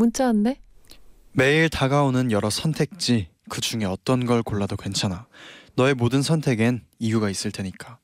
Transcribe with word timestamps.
문자 0.00 0.24
왔네. 0.24 0.58
매일 1.32 1.68
다가오는 1.68 2.32
여러 2.32 2.48
선택지 2.48 3.28
그 3.50 3.60
중에 3.60 3.84
어떤 3.84 4.24
걸 4.24 4.42
골라도 4.42 4.74
괜찮아. 4.76 5.26
너의 5.76 5.92
모든 5.92 6.22
선택엔 6.22 6.86
이유가 6.98 7.28
있을 7.28 7.52
테니까. 7.52 7.98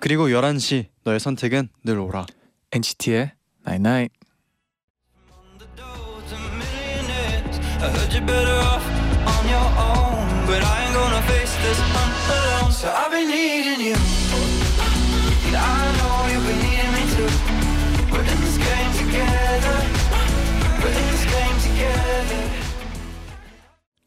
그리고 0.00 0.26
11시 0.26 0.88
너의 1.04 1.20
선택은 1.20 1.68
늘 1.84 2.00
오라. 2.00 2.26
NCT의 2.72 3.30
Night 3.64 3.88
Night. 3.88 4.12
I 15.56 15.92
know 15.96 16.26
you've 16.32 16.44
been 16.44 16.58
needing 16.58 16.92
me 16.92 17.04
too. 17.14 17.30
We're 18.10 18.26
in 18.26 18.40
this 18.40 18.58
game 18.58 18.92
together. 18.98 19.83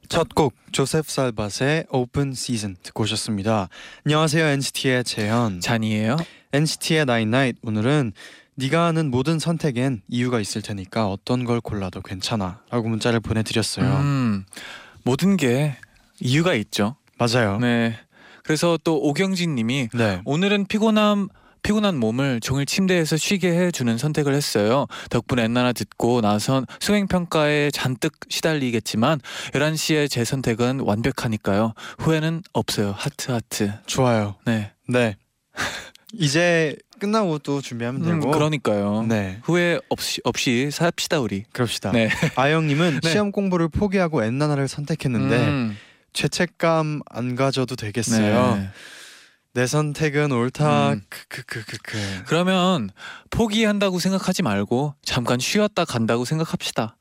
첫 0.09 0.29
곡 0.35 0.53
Josef 0.71 1.05
Salvat의 1.07 1.85
Open 1.89 2.33
Season 2.33 2.75
듣고 2.83 3.03
오셨습니다. 3.03 3.69
안녕하세요 4.05 4.45
NCT의 4.45 5.03
재현. 5.03 5.59
쟈니예요. 5.59 6.17
NCT의 6.53 7.05
나인 7.05 7.31
나잇 7.31 7.55
오늘은 7.61 8.13
네가 8.55 8.85
하는 8.85 9.11
모든 9.11 9.37
선택엔 9.37 10.01
이유가 10.07 10.39
있을 10.39 10.61
테니까 10.61 11.07
어떤 11.09 11.43
걸 11.45 11.61
골라도 11.61 12.01
괜찮아라고 12.01 12.87
문자를 12.89 13.19
보내드렸어요. 13.19 13.85
음, 13.85 14.45
모든 15.03 15.37
게 15.37 15.75
이유가 16.19 16.53
있죠. 16.55 16.95
맞아요. 17.17 17.57
네. 17.59 17.97
그래서 18.43 18.77
또 18.83 18.99
오경진님이 19.01 19.89
네. 19.93 20.21
오늘은 20.25 20.65
피곤함 20.67 21.27
피곤한 21.67 21.97
몸을 21.97 22.39
종일 22.39 22.65
침대에서 22.65 23.17
쉬게 23.17 23.51
해주는 23.51 23.97
선택을 23.97 24.33
했어요. 24.33 24.85
덕분에 25.09 25.43
엔나나 25.43 25.73
듣고 25.73 26.21
나선 26.21 26.65
수행 26.79 27.07
평가에 27.07 27.71
잔뜩 27.71 28.13
시달리겠지만 28.29 29.19
11시에 29.51 30.09
제 30.09 30.23
선택은 30.23 30.79
완벽하니까요. 30.79 31.73
후회는 31.99 32.43
없어요. 32.53 32.93
하트 32.95 33.31
하트. 33.31 33.73
좋아요. 33.85 34.35
네. 34.45 34.71
네. 34.87 35.17
이제 36.13 36.77
끝나고 36.99 37.39
또 37.39 37.59
준비하면 37.59 38.01
음, 38.05 38.21
되고. 38.21 38.31
그러니까요. 38.31 39.05
네. 39.05 39.39
후회 39.43 39.77
없이 39.89 40.21
없이 40.23 40.71
삽시다 40.71 41.19
우리. 41.19 41.43
그럽시다. 41.51 41.91
네. 41.91 42.07
아영님은 42.37 43.01
네. 43.03 43.09
시험 43.09 43.33
공부를 43.33 43.67
포기하고 43.67 44.23
엔나나를 44.23 44.69
선택했는데 44.69 45.47
음, 45.47 45.77
죄책감 46.13 47.01
안 47.09 47.35
가져도 47.35 47.75
되겠어요. 47.75 48.55
네. 48.55 48.69
내 49.57 49.65
선택은 49.65 50.31
옳다. 50.31 50.91
음. 50.91 51.01
크크크크크. 51.09 51.97
그러면 52.27 52.91
포기한다고 53.31 53.97
생각하지 53.97 54.43
말고 54.43 54.93
잠깐 55.03 55.39
쉬었다 55.39 55.83
간다고 55.83 56.25
생각합시다. 56.25 56.95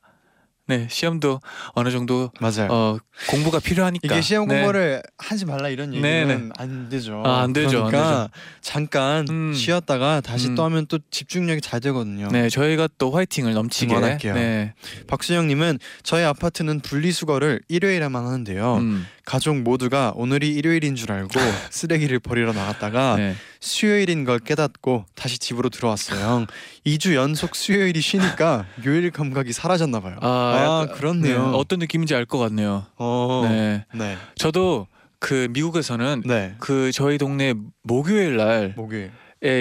네, 0.65 0.87
시험도 0.89 1.39
어느 1.73 1.91
정도 1.91 2.31
맞아요. 2.41 2.67
어, 2.71 2.97
공부가 3.29 3.59
필요하니까. 3.59 4.07
이게 4.07 4.21
시험 4.21 4.47
네. 4.47 4.55
공부를 4.55 5.03
하지 5.19 5.45
말라 5.45 5.69
이런 5.69 5.91
네, 5.91 5.97
얘기는 5.97 6.27
네. 6.47 6.49
안 6.57 6.89
되죠. 6.89 7.21
아, 7.23 7.41
안 7.43 7.53
되죠, 7.53 7.85
안 7.85 7.91
그러니까 7.91 8.29
잠깐 8.59 9.27
음. 9.29 9.53
쉬었다가 9.53 10.21
다시 10.21 10.47
음. 10.47 10.55
또 10.55 10.63
하면 10.63 10.87
또 10.87 10.97
집중력이 11.11 11.61
잘 11.61 11.79
되거든요. 11.79 12.27
네, 12.29 12.49
저희가 12.49 12.89
또 12.97 13.11
화이팅을 13.11 13.53
넘치게. 13.53 13.93
응원할게요. 13.93 14.33
네. 14.33 14.73
박수영님은 15.05 15.77
저희 16.01 16.23
아파트는 16.23 16.79
분리수거를 16.79 17.61
일요일에만 17.67 18.25
하는데요. 18.25 18.77
음, 18.77 19.05
가족 19.27 19.57
모두가 19.61 20.13
오늘이 20.15 20.53
일요일인 20.55 20.95
줄 20.95 21.11
알고 21.11 21.27
쓰레기를 21.69 22.17
버리러 22.19 22.53
나갔다가 22.53 23.17
네. 23.17 23.35
수요일인 23.59 24.23
걸 24.23 24.39
깨닫고 24.39 25.03
다시 25.15 25.37
집으로 25.37 25.67
들어왔어요. 25.67 26.45
2주 26.85 27.13
연속 27.13 27.53
수요일이 27.57 27.99
쉬니까 27.99 28.65
요일 28.85 29.11
감각이 29.11 29.51
사라졌나 29.51 29.99
봐요. 29.99 30.15
아, 30.21 30.83
약간- 30.85 30.95
그렇네요. 30.97 31.51
네, 31.51 31.57
어떤 31.57 31.79
느낌인지 31.79 32.15
알 32.15 32.25
것 32.25 32.37
같네요. 32.37 32.85
어, 32.95 33.41
네. 33.49 33.85
네. 33.93 33.97
네. 33.99 34.17
저도 34.37 34.87
그 35.19 35.49
미국에서는 35.51 36.23
네. 36.25 36.55
그 36.59 36.93
저희 36.93 37.17
동네 37.17 37.53
목요일 37.83 38.37
날에 38.37 38.73
목요일. 38.77 39.11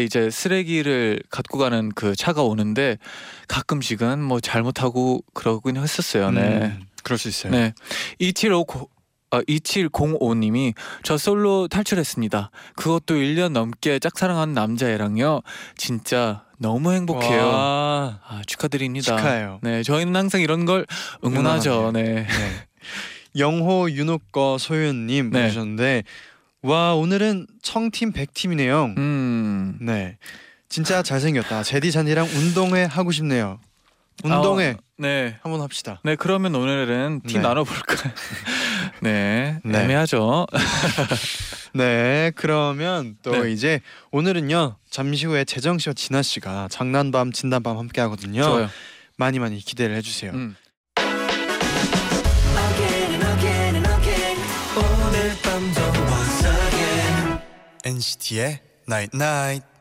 이제 0.05 0.31
쓰레기를 0.31 1.21
갖고 1.29 1.59
가는 1.59 1.91
그 1.97 2.15
차가 2.15 2.43
오는데 2.43 2.99
가끔씩은 3.49 4.23
뭐 4.23 4.39
잘못하고 4.39 5.23
그러긴 5.35 5.77
했었어요. 5.77 6.31
네. 6.31 6.41
음, 6.41 6.87
그럴 7.03 7.19
수 7.19 7.29
있어요. 7.29 7.51
네. 7.53 7.75
2759 8.21 8.89
아, 9.31 9.41
2705님이 9.43 10.75
저 11.03 11.19
솔로 11.19 11.69
탈출했습니다. 11.69 12.51
그것도 12.77 13.15
1년 13.15 13.53
넘게 13.53 13.99
짝사랑한 13.99 14.53
남자애랑요. 14.55 15.43
진짜 15.77 16.45
너무 16.59 16.93
행복해요. 16.93 17.47
와, 17.47 18.21
아, 18.27 18.43
축하드립니다. 18.47 19.17
축하해요. 19.17 19.59
네, 19.63 19.83
저희는 19.83 20.15
항상 20.15 20.41
이런 20.41 20.65
걸 20.65 20.87
응원하죠. 21.25 21.91
네. 21.93 22.03
네. 22.03 22.27
영호 23.37 23.91
윤호거 23.91 24.57
소윤님 24.59 25.31
네. 25.31 25.49
보셨는데 25.49 26.05
와 26.63 26.95
오늘은 26.95 27.47
청팀 27.63 28.13
100팀이네요. 28.13 28.97
음. 28.97 29.77
네, 29.81 30.17
진짜 30.69 31.03
잘생겼다. 31.03 31.63
제디 31.63 31.93
잔디랑 31.93 32.27
운동회 32.27 32.85
하고 32.85 33.13
싶네요. 33.13 33.61
운동회 34.25 34.77
아, 34.79 34.83
네. 34.99 35.37
한번 35.43 35.61
합시다. 35.61 36.01
네, 36.03 36.17
그러면 36.17 36.55
오늘은 36.55 37.23
팀 37.27 37.43
네. 37.43 37.49
나눠 37.49 37.65
볼까요? 37.65 38.13
네. 39.01 39.61
네. 39.65 39.81
애매하죠. 39.83 40.47
네, 41.75 42.33
그러면 42.35 43.17
또 43.23 43.43
네. 43.43 43.53
이제 43.53 43.81
오늘은요 44.11 44.77
잠시 44.91 45.27
후에 45.27 45.45
재정 45.45 45.79
씨와 45.79 45.93
진아 45.93 46.23
씨가 46.23 46.69
장난밤 46.71 47.33
진단밤 47.33 47.77
함께 47.77 48.01
하거든요. 48.03 48.43
좋아요. 48.43 48.71
많이 49.17 49.39
많이 49.39 49.59
기대를 49.59 49.97
해주세요. 49.97 50.33
음. 50.33 50.57
NCT의 57.85 58.61
Night 58.89 59.17
Night. 59.17 59.76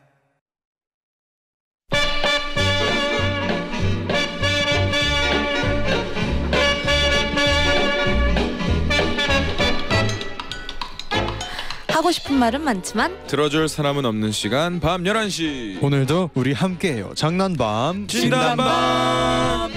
하고 12.06 12.12
싶은 12.12 12.36
말은 12.38 12.62
많지만 12.62 13.26
들어줄 13.26 13.68
사람은 13.68 14.04
없는 14.04 14.30
시간 14.30 14.78
밤 14.78 15.02
11시 15.02 15.82
오늘도 15.82 16.30
우리 16.34 16.52
함께해요. 16.52 17.12
장난밤 17.16 18.06
진단밤 18.06 19.72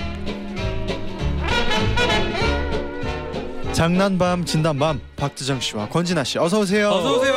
장난밤 3.73 4.45
진단밤 4.45 5.01
박두정 5.15 5.59
씨와 5.59 5.89
권진아 5.89 6.23
씨 6.23 6.37
어서 6.37 6.59
오세요. 6.59 6.89
어서 6.89 7.17
오세요. 7.17 7.33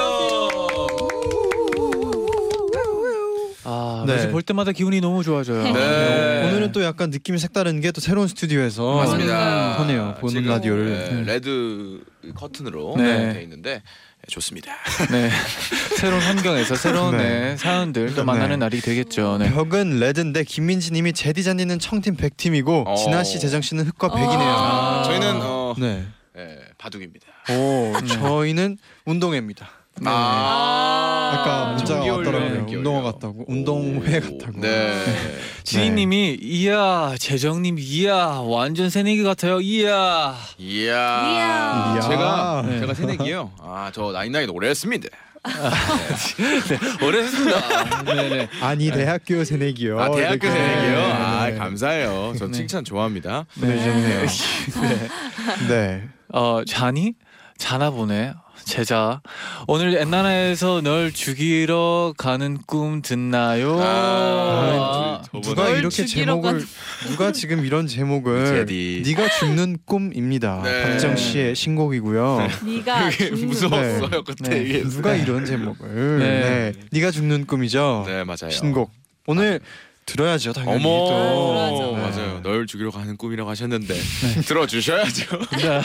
아, 3.65 4.05
네. 4.07 4.17
네. 4.17 4.31
볼 4.31 4.43
때마다 4.43 4.73
기분이 4.73 5.01
너무 5.01 5.23
좋아져요. 5.23 5.63
네. 5.73 6.49
오늘은 6.51 6.73
또 6.73 6.83
약간 6.83 7.09
느낌이 7.11 7.39
색다른 7.39 7.81
게 7.81 7.93
또 7.93 8.01
새로운 8.01 8.27
스튜디오에서 8.29 8.97
맞습니다. 8.97 9.81
하네요. 9.81 10.15
보는 10.21 10.35
지금, 10.35 10.49
라디오를. 10.49 10.87
네, 11.25 11.33
red 11.33 12.01
커튼으로 12.35 12.95
네. 12.97 13.33
돼 13.35 13.43
있는데 13.43 13.75
네, 13.75 13.83
좋습니다. 14.29 14.73
네. 15.11 15.31
새로운 15.99 16.23
환경에서 16.23 16.77
새로운 16.77 17.17
네. 17.17 17.23
네, 17.23 17.57
사연들 17.57 18.15
또 18.15 18.23
네. 18.23 18.23
만나는 18.25 18.61
날이 18.61 18.81
되겠죠. 18.81 19.39
네. 19.39 19.51
벽은 19.53 19.99
red인데 19.99 20.45
김민지 20.45 20.93
님이 20.93 21.13
제디 21.13 21.43
잔디는 21.43 21.79
청팀 21.79 22.17
백팀이고 22.17 22.87
어. 22.87 22.95
진아 22.95 23.25
씨, 23.25 23.41
재정 23.41 23.61
씨는 23.63 23.85
흑과 23.87 24.07
어. 24.09 24.11
백이네요. 24.15 24.39
아. 24.39 25.03
저희는 25.07 25.29
어, 25.43 25.75
네. 25.79 26.07
네, 26.35 26.59
바둑입니다. 26.79 27.27
오, 27.51 27.93
네. 28.01 28.07
저희는 28.07 28.79
운동회입니다. 29.07 29.69
아, 30.05 31.31
아까 31.39 31.73
문자가 31.75 32.01
동기 32.01 32.11
올려요, 32.11 32.35
왔더라고요. 32.35 32.77
운동회. 32.79 33.03
같다고, 33.03 33.45
운동회 33.49 34.19
오, 34.19 34.21
같다고. 34.39 34.61
네. 34.61 35.05
지희님이 35.65 36.39
이야 36.43 37.15
재정님 37.19 37.77
이야 37.79 38.43
완전 38.45 38.91
새내기 38.91 39.23
같아요 39.23 39.61
이야 39.61 40.35
이야. 40.59 41.95
이야. 41.95 42.01
제가 42.01 42.65
네. 42.69 42.81
제가 42.81 42.95
새내기요. 42.95 43.53
아, 43.61 43.91
저 43.95 44.11
나인나인 44.13 44.51
오래 44.51 44.69
했습니다. 44.71 45.09
네, 45.45 47.05
오래 47.07 47.19
했습니다. 47.23 48.05
네네. 48.05 48.49
아니 48.61 48.91
대학교 48.93 49.43
새내기요. 49.45 50.01
아 50.01 50.11
대학교 50.11 50.47
이렇게. 50.47 50.51
새내기요. 50.51 50.93
네. 50.99 51.13
아 51.13 51.55
감사해요. 51.59 52.35
전 52.39 52.51
네. 52.53 52.59
칭찬 52.59 52.85
좋아합니다. 52.85 53.47
보내주셨네요. 53.61 54.21
네. 54.83 55.09
네. 55.69 56.03
어 56.33 56.63
자니? 56.67 57.15
자나 57.59 57.91
보네. 57.91 58.35
제자 58.65 59.21
오늘 59.67 59.97
엔나나에서 59.97 60.81
널 60.83 61.13
죽이러 61.13 62.15
가는 62.17 62.59
꿈 62.67 63.03
듣나요? 63.03 63.79
아, 63.81 65.23
아, 65.33 65.41
누가 65.43 65.65
널 65.65 65.79
이렇게 65.79 66.05
죽이러 66.07 66.27
제목을 66.35 66.65
누가 67.09 67.33
지금 67.33 67.65
이런 67.65 67.87
제목을 67.87 68.47
제디. 68.47 69.03
네가 69.07 69.29
죽는 69.29 69.79
꿈입니다. 69.85 70.63
네. 70.65 70.83
박정 70.83 71.17
씨의 71.17 71.55
신곡이고요. 71.55 72.49
네가 72.65 73.11
그게 73.11 73.27
죽는 73.29 73.47
무서웠어요 73.49 74.25
그때 74.25 74.51
네. 74.63 74.83
누가 74.83 75.15
이런 75.15 75.45
제목을? 75.45 76.19
네. 76.19 76.73
네. 76.73 76.73
네 76.91 77.03
가 77.03 77.11
죽는 77.11 77.47
꿈이죠. 77.47 78.05
네 78.07 78.23
맞아요. 78.25 78.51
신곡 78.51 78.93
오늘 79.27 79.61
들어야죠 80.05 80.53
당연히 80.53 80.85
어머 80.85 80.89
또. 80.89 81.07
들어야죠. 81.09 81.93
맞아요. 81.93 82.43
널 82.43 82.67
죽이러 82.67 82.91
가는 82.91 83.17
꿈이라고 83.17 83.49
하셨는데 83.51 83.95
들어주셔야죠. 84.47 85.39
네. 85.59 85.81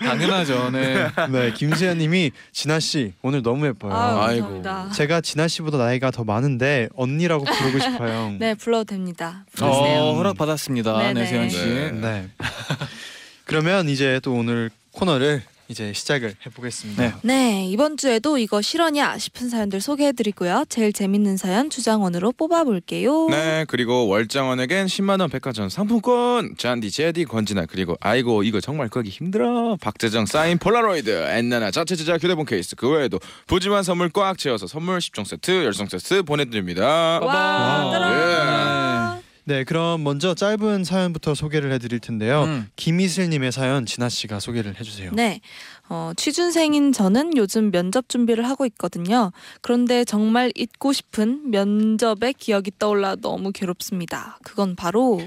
당연하죠. 0.04 0.70
네. 0.70 1.08
네 1.30 1.52
김지현님이 1.52 2.32
진아 2.52 2.80
씨 2.80 3.12
오늘 3.22 3.42
너무 3.42 3.66
예뻐요. 3.66 3.94
아유, 3.94 4.18
아이고. 4.18 4.46
감사합니다. 4.62 4.90
제가 4.94 5.20
진아 5.20 5.48
씨보다 5.48 5.78
나이가 5.78 6.10
더 6.10 6.24
많은데 6.24 6.88
언니라고 6.96 7.44
부르고 7.44 7.78
싶어요. 7.78 8.34
네 8.40 8.54
불러도 8.54 8.84
됩니다. 8.84 9.44
부르세요. 9.52 10.00
어, 10.00 10.14
허락 10.16 10.36
받았습니다. 10.36 10.98
네네. 10.98 11.12
네, 11.20 11.26
세현 11.26 11.48
씨. 11.50 11.58
네. 11.64 11.90
네. 11.92 12.28
그러면 13.46 13.88
이제 13.88 14.20
또 14.22 14.34
오늘 14.34 14.70
코너를 14.92 15.42
이제 15.68 15.92
시작을 15.92 16.34
해보겠습니다. 16.46 17.02
네. 17.02 17.12
네 17.22 17.66
이번 17.66 17.96
주에도 17.96 18.38
이거 18.38 18.62
실화냐 18.62 19.18
싶은 19.18 19.48
사연들 19.48 19.80
소개해드리고요. 19.80 20.64
제일 20.68 20.92
재밌는 20.92 21.36
사연 21.36 21.70
주장원으로 21.70 22.32
뽑아볼게요. 22.32 23.28
네 23.30 23.64
그리고 23.68 24.06
월장원에겐 24.06 24.86
10만 24.86 25.20
원 25.20 25.28
백화점 25.30 25.68
상품권 25.68 26.54
잔디 26.56 26.90
제디 26.90 27.24
권진아 27.24 27.66
그리고 27.66 27.96
아이고 28.00 28.42
이거 28.42 28.60
정말 28.60 28.88
끄기 28.88 29.10
힘들어 29.10 29.76
박재정 29.80 30.26
사인 30.26 30.58
폴라로이드 30.58 31.10
엔나나 31.10 31.70
자체 31.70 31.96
제작 31.96 32.22
휴대폰 32.22 32.46
케이스 32.46 32.76
그 32.76 32.88
외에도 32.90 33.18
푸짐한 33.46 33.82
선물 33.82 34.08
꽉 34.10 34.38
채워서 34.38 34.66
선물 34.66 34.98
10종 34.98 35.24
세트 35.26 35.64
열 35.64 35.76
종 35.76 35.88
세트 35.88 36.22
보내드립니다 36.22 37.20
와 37.20 37.26
wow. 37.26 37.92
따라. 37.92 39.25
네, 39.48 39.62
그럼 39.62 40.02
먼저 40.02 40.34
짧은 40.34 40.82
사연부터 40.82 41.36
소개를 41.36 41.70
해드릴 41.72 42.00
텐데요. 42.00 42.42
음. 42.42 42.68
김이슬님의 42.74 43.52
사연 43.52 43.86
진아 43.86 44.08
씨가 44.08 44.40
소개를 44.40 44.80
해주세요. 44.80 45.12
네. 45.14 45.40
어, 45.88 46.10
취준생인 46.16 46.90
저는 46.90 47.36
요즘 47.36 47.70
면접 47.70 48.08
준비를 48.08 48.48
하고 48.48 48.66
있거든요. 48.66 49.30
그런데 49.60 50.04
정말 50.04 50.50
잊고 50.56 50.92
싶은 50.92 51.52
면접의 51.52 52.34
기억이 52.36 52.72
떠올라 52.76 53.14
너무 53.14 53.52
괴롭습니다. 53.52 54.40
그건 54.42 54.74
바로 54.74 55.20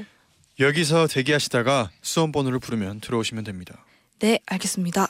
여기서 0.60 1.08
대기하시다가 1.08 1.90
수험 2.02 2.34
번호를 2.34 2.60
부르면 2.60 3.00
들어오시면 3.00 3.46
됩니다. 3.46 3.86
네, 4.20 4.40
알겠습니다. 4.48 5.08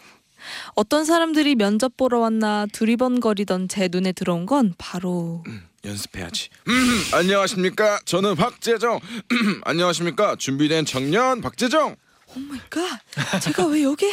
어떤 0.76 1.04
사람들이 1.04 1.56
면접 1.56 1.98
보러 1.98 2.20
왔나 2.20 2.68
두리번거리던 2.72 3.70
제 3.70 3.90
눈에 3.92 4.12
들어온 4.12 4.46
건 4.46 4.76
바로 4.78 5.44
연습해야지 5.86 6.50
음, 6.68 6.74
안녕하십니까 7.14 8.00
저는 8.06 8.36
박재정 8.36 9.00
음, 9.32 9.62
안녕하십니까 9.64 10.36
준비된 10.36 10.86
청년 10.86 11.42
박재정 11.42 11.96
oh 12.36 12.66
my 12.66 12.96
god 12.96 13.42
제가 13.42 13.66
왜 13.68 13.84
여기에 13.84 14.12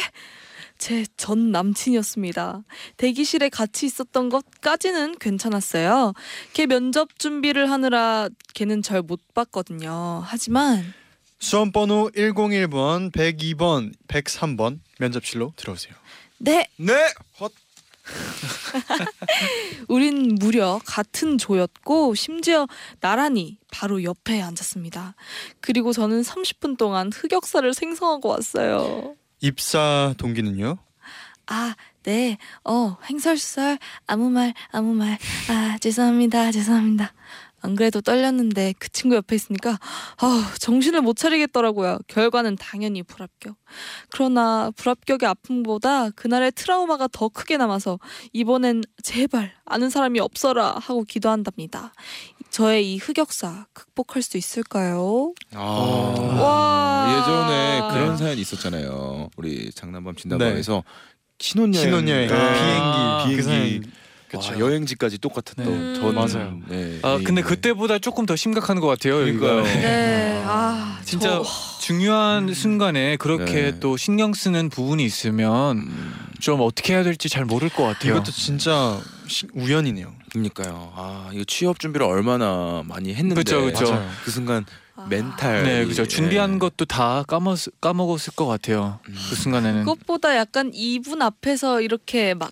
제전 0.79 1.51
남친이었습니다. 1.51 2.63
대기실에 2.97 3.49
같이 3.49 3.87
있었던 3.87 4.29
것까지는 4.29 5.17
괜찮았어요. 5.17 6.13
걔 6.53 6.67
면접 6.67 7.17
준비를 7.17 7.71
하느라 7.71 8.29
걔는 8.53 8.83
절 8.83 9.01
못 9.01 9.19
봤거든요. 9.33 10.21
하지만 10.25 10.93
수험 11.39 11.71
번호 11.71 12.11
101번, 12.11 13.11
102번, 13.11 13.91
103번 14.07 14.79
면접실로 14.99 15.53
들어오세요. 15.55 15.93
네, 16.37 16.67
네 16.77 16.93
헛. 17.39 17.51
우린 19.87 20.35
무려 20.35 20.79
같은 20.85 21.37
조였고 21.37 22.15
심지어 22.15 22.67
나란히 22.99 23.57
바로 23.71 24.03
옆에 24.03 24.41
앉았습니다. 24.41 25.15
그리고 25.61 25.93
저는 25.93 26.21
30분 26.21 26.77
동안 26.77 27.11
흑역사를 27.13 27.73
생성하고 27.73 28.29
왔어요. 28.29 29.15
입사 29.39 30.13
동기는요? 30.17 30.77
아, 31.47 31.75
네. 32.03 32.37
어, 32.63 32.97
횡설수설 33.09 33.77
아무 34.05 34.29
말 34.29 34.53
아무 34.71 34.93
말. 34.93 35.17
아, 35.49 35.77
죄송합니다. 35.79 36.51
죄송합니다. 36.51 37.13
안 37.61 37.75
그래도 37.75 38.01
떨렸는데 38.01 38.73
그 38.77 38.89
친구 38.89 39.15
옆에 39.15 39.35
있으니까 39.35 39.79
아, 40.17 40.53
정신을 40.59 41.01
못 41.01 41.15
차리겠더라고요. 41.17 41.99
결과는 42.07 42.55
당연히 42.55 43.03
불합격. 43.03 43.55
그러나 44.09 44.71
불합격의 44.75 45.27
아픔보다 45.27 46.11
그날의 46.11 46.51
트라우마가 46.53 47.07
더 47.11 47.29
크게 47.29 47.57
남아서 47.57 47.99
이번엔 48.33 48.83
제발 49.03 49.53
아는 49.65 49.89
사람이 49.89 50.19
없어라 50.19 50.77
하고 50.79 51.03
기도한답니다. 51.03 51.93
저의 52.49 52.93
이 52.93 52.97
흑역사 52.97 53.67
극복할 53.73 54.21
수 54.21 54.37
있을까요? 54.37 55.33
아. 55.53 55.59
와. 55.61 57.07
예전에 57.17 57.79
아. 57.81 57.93
그런 57.93 58.17
사연 58.17 58.37
있었잖아요. 58.37 59.29
우리 59.35 59.71
장난밤 59.71 60.15
진단방에서 60.15 60.83
신혼여행, 61.39 61.83
신혼여행, 61.85 62.27
네. 62.27 62.33
아. 62.33 63.23
비행기, 63.25 63.41
그 63.41 63.47
비행기. 63.49 63.81
사연. 63.81 63.83
와, 63.83 64.06
그쵸. 64.29 64.59
여행지까지 64.59 65.19
똑같았던 65.19 65.93
네. 65.93 65.99
전 65.99 66.13
맞아요. 66.15 66.59
네, 66.67 66.99
아 67.01 67.17
근데 67.23 67.41
네. 67.41 67.47
그때보다 67.47 67.97
조금 67.99 68.25
더 68.25 68.35
심각한 68.35 68.79
것 68.79 68.87
같아요. 68.87 69.15
그러니까요. 69.17 69.59
이거. 69.59 69.63
네. 69.63 70.43
아, 70.45 70.99
진짜 71.05 71.41
저- 71.43 71.43
중요한 71.79 72.53
순간에 72.53 73.15
그렇게 73.15 73.53
네. 73.71 73.79
또 73.79 73.95
신경 73.95 74.33
쓰는 74.33 74.69
부분이 74.69 75.03
있으면 75.05 75.77
음, 75.77 76.13
좀 76.39 76.59
어떻게 76.61 76.93
해야 76.93 77.03
될지 77.03 77.29
잘 77.29 77.45
모를 77.45 77.69
것 77.69 77.83
같아요. 77.83 78.15
이것도 78.15 78.31
진짜 78.31 78.99
시- 79.27 79.47
우연이네요. 79.53 80.13
그러니까요. 80.31 80.91
아 80.95 81.29
이거 81.31 81.45
취업 81.47 81.79
준비를 81.79 82.05
얼마나 82.05 82.83
많이 82.85 83.13
했는데 83.13 83.35
그쵸, 83.41 83.63
그쵸. 83.63 83.85
맞아요. 83.91 84.09
그 84.25 84.31
순간 84.31 84.65
아. 84.97 85.05
멘탈 85.09 85.63
네, 85.63 85.85
그죠. 85.85 86.05
준비한 86.05 86.55
예. 86.55 86.57
것도 86.59 86.83
다 86.85 87.23
까먹 87.27 87.57
까먹었을 87.79 88.33
것 88.35 88.45
같아요. 88.47 88.99
음. 89.07 89.15
그 89.29 89.35
순간에는. 89.35 89.85
그것보다 89.85 90.35
약간 90.35 90.71
이분 90.73 91.21
앞에서 91.21 91.79
이렇게 91.81 92.33
막 92.33 92.51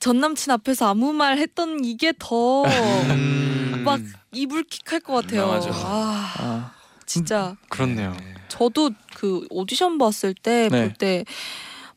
전 0.00 0.20
남친 0.20 0.52
앞에서 0.52 0.88
아무 0.88 1.12
말 1.12 1.38
했던 1.38 1.84
이게 1.84 2.12
더 2.18 2.64
음. 2.64 3.82
막 3.84 4.00
이불킥 4.32 4.92
할 4.92 5.00
것 5.00 5.14
같아요. 5.14 5.44
아, 5.44 5.46
맞아. 5.54 5.70
아, 5.72 6.32
아, 6.38 6.72
진짜 7.06 7.56
그렇네요. 7.68 8.12
네. 8.18 8.34
저도 8.48 8.90
그 9.14 9.46
오디션 9.50 9.98
봤을 9.98 10.34
때 10.34 10.68
네. 10.70 10.82
볼때 10.88 11.24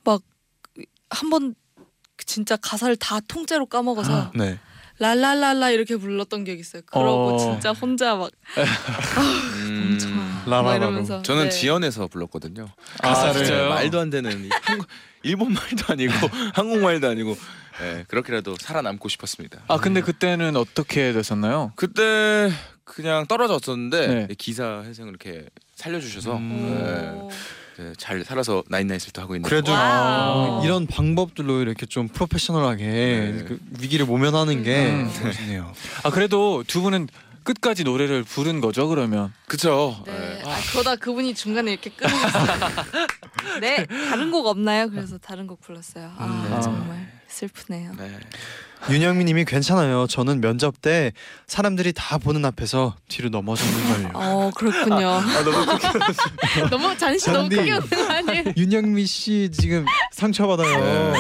막 0.03 0.21
한번 1.09 1.55
진짜 2.25 2.55
가사를 2.55 2.95
다 2.97 3.19
통째로 3.19 3.65
까먹어서 3.65 4.31
네. 4.35 4.59
랄랄랄라 4.99 5.71
이렇게 5.71 5.97
불렀던 5.97 6.43
기억이 6.43 6.59
있어요. 6.61 6.83
그러고 6.85 7.33
어. 7.33 7.37
진짜 7.37 7.71
혼자 7.71 8.15
막 8.15 8.29
음. 9.57 9.89
엄청. 9.93 10.21
이러면서 10.75 11.21
저는 11.21 11.45
네. 11.45 11.49
지어내서 11.49 12.07
불렀거든요. 12.07 12.67
아, 13.01 13.07
가사를 13.09 13.45
진짜요? 13.45 13.69
말도 13.69 13.99
안 13.99 14.09
되는 14.09 14.45
이 14.45 14.49
한국, 14.61 14.87
일본 15.23 15.53
말도 15.53 15.85
아니고 15.89 16.13
한국 16.53 16.79
말도 16.79 17.07
아니고 17.09 17.35
예, 17.81 18.05
그렇게라도 18.07 18.55
살아남고 18.59 19.09
싶었습니다. 19.09 19.61
아 19.67 19.77
근데 19.77 20.01
그때는 20.01 20.55
어떻게 20.55 21.13
됐었나요? 21.13 21.73
그때 21.75 22.51
그냥 22.83 23.25
떨어졌었는데 23.27 24.07
네. 24.07 24.27
기사 24.37 24.81
회생을 24.83 25.09
이렇게 25.09 25.45
살려주셔서 25.75 26.37
음. 26.37 26.51
오. 26.51 27.29
네, 27.77 27.83
네, 27.83 27.93
잘 27.97 28.23
살아서 28.23 28.63
나인나잇을 28.67 29.11
하고 29.17 29.35
있는. 29.35 29.49
그래도 29.49 29.71
wow. 29.71 30.63
이런 30.63 30.85
방법들로 30.87 31.61
이렇게 31.61 31.85
좀 31.85 32.07
프로페셔널하게 32.09 32.85
네. 32.85 33.45
그 33.47 33.59
위기를 33.79 34.05
모면하는 34.05 34.63
게 34.63 34.91
음. 34.91 35.09
멋있네요. 35.23 35.73
아 36.03 36.09
그래도 36.11 36.63
두 36.67 36.81
분은 36.81 37.07
끝까지 37.43 37.83
노래를 37.83 38.23
부른 38.23 38.61
거죠 38.61 38.87
그러면? 38.87 39.33
그쵸. 39.47 40.03
네. 40.05 40.41
예. 40.45 40.49
아, 40.49 40.55
그러다 40.71 40.95
그분이 40.95 41.33
중간에 41.33 41.71
이렇게 41.71 41.89
끊으셨어요. 41.89 42.45
네, 43.61 43.85
다른 44.09 44.29
곡 44.31 44.45
없나요? 44.45 44.89
그래서 44.89 45.17
다른 45.17 45.47
곡 45.47 45.59
불렀어요. 45.61 46.11
아, 46.17 46.25
음. 46.25 46.61
정말 46.61 47.20
슬프네요. 47.31 47.91
네. 47.97 48.17
윤영미님이 48.89 49.45
괜찮아요. 49.45 50.07
저는 50.07 50.41
면접 50.41 50.81
때 50.81 51.11
사람들이 51.45 51.93
다 51.93 52.17
보는 52.17 52.43
앞에서 52.45 52.95
뒤로 53.09 53.29
넘어졌는 53.29 53.93
걸요. 53.93 54.09
어, 54.15 54.51
그렇군요. 54.55 55.07
아 55.07 55.43
너무 55.43 55.65
너무 56.69 56.97
잔시 56.97 57.29
너무 57.31 57.47
잔디. 57.47 57.55
크게 57.57 57.71
웃는 57.73 58.07
거 58.07 58.13
아니에요? 58.13 58.43
윤영미 58.57 59.05
씨 59.05 59.49
지금 59.51 59.85
상처 60.11 60.47
받아요. 60.47 61.13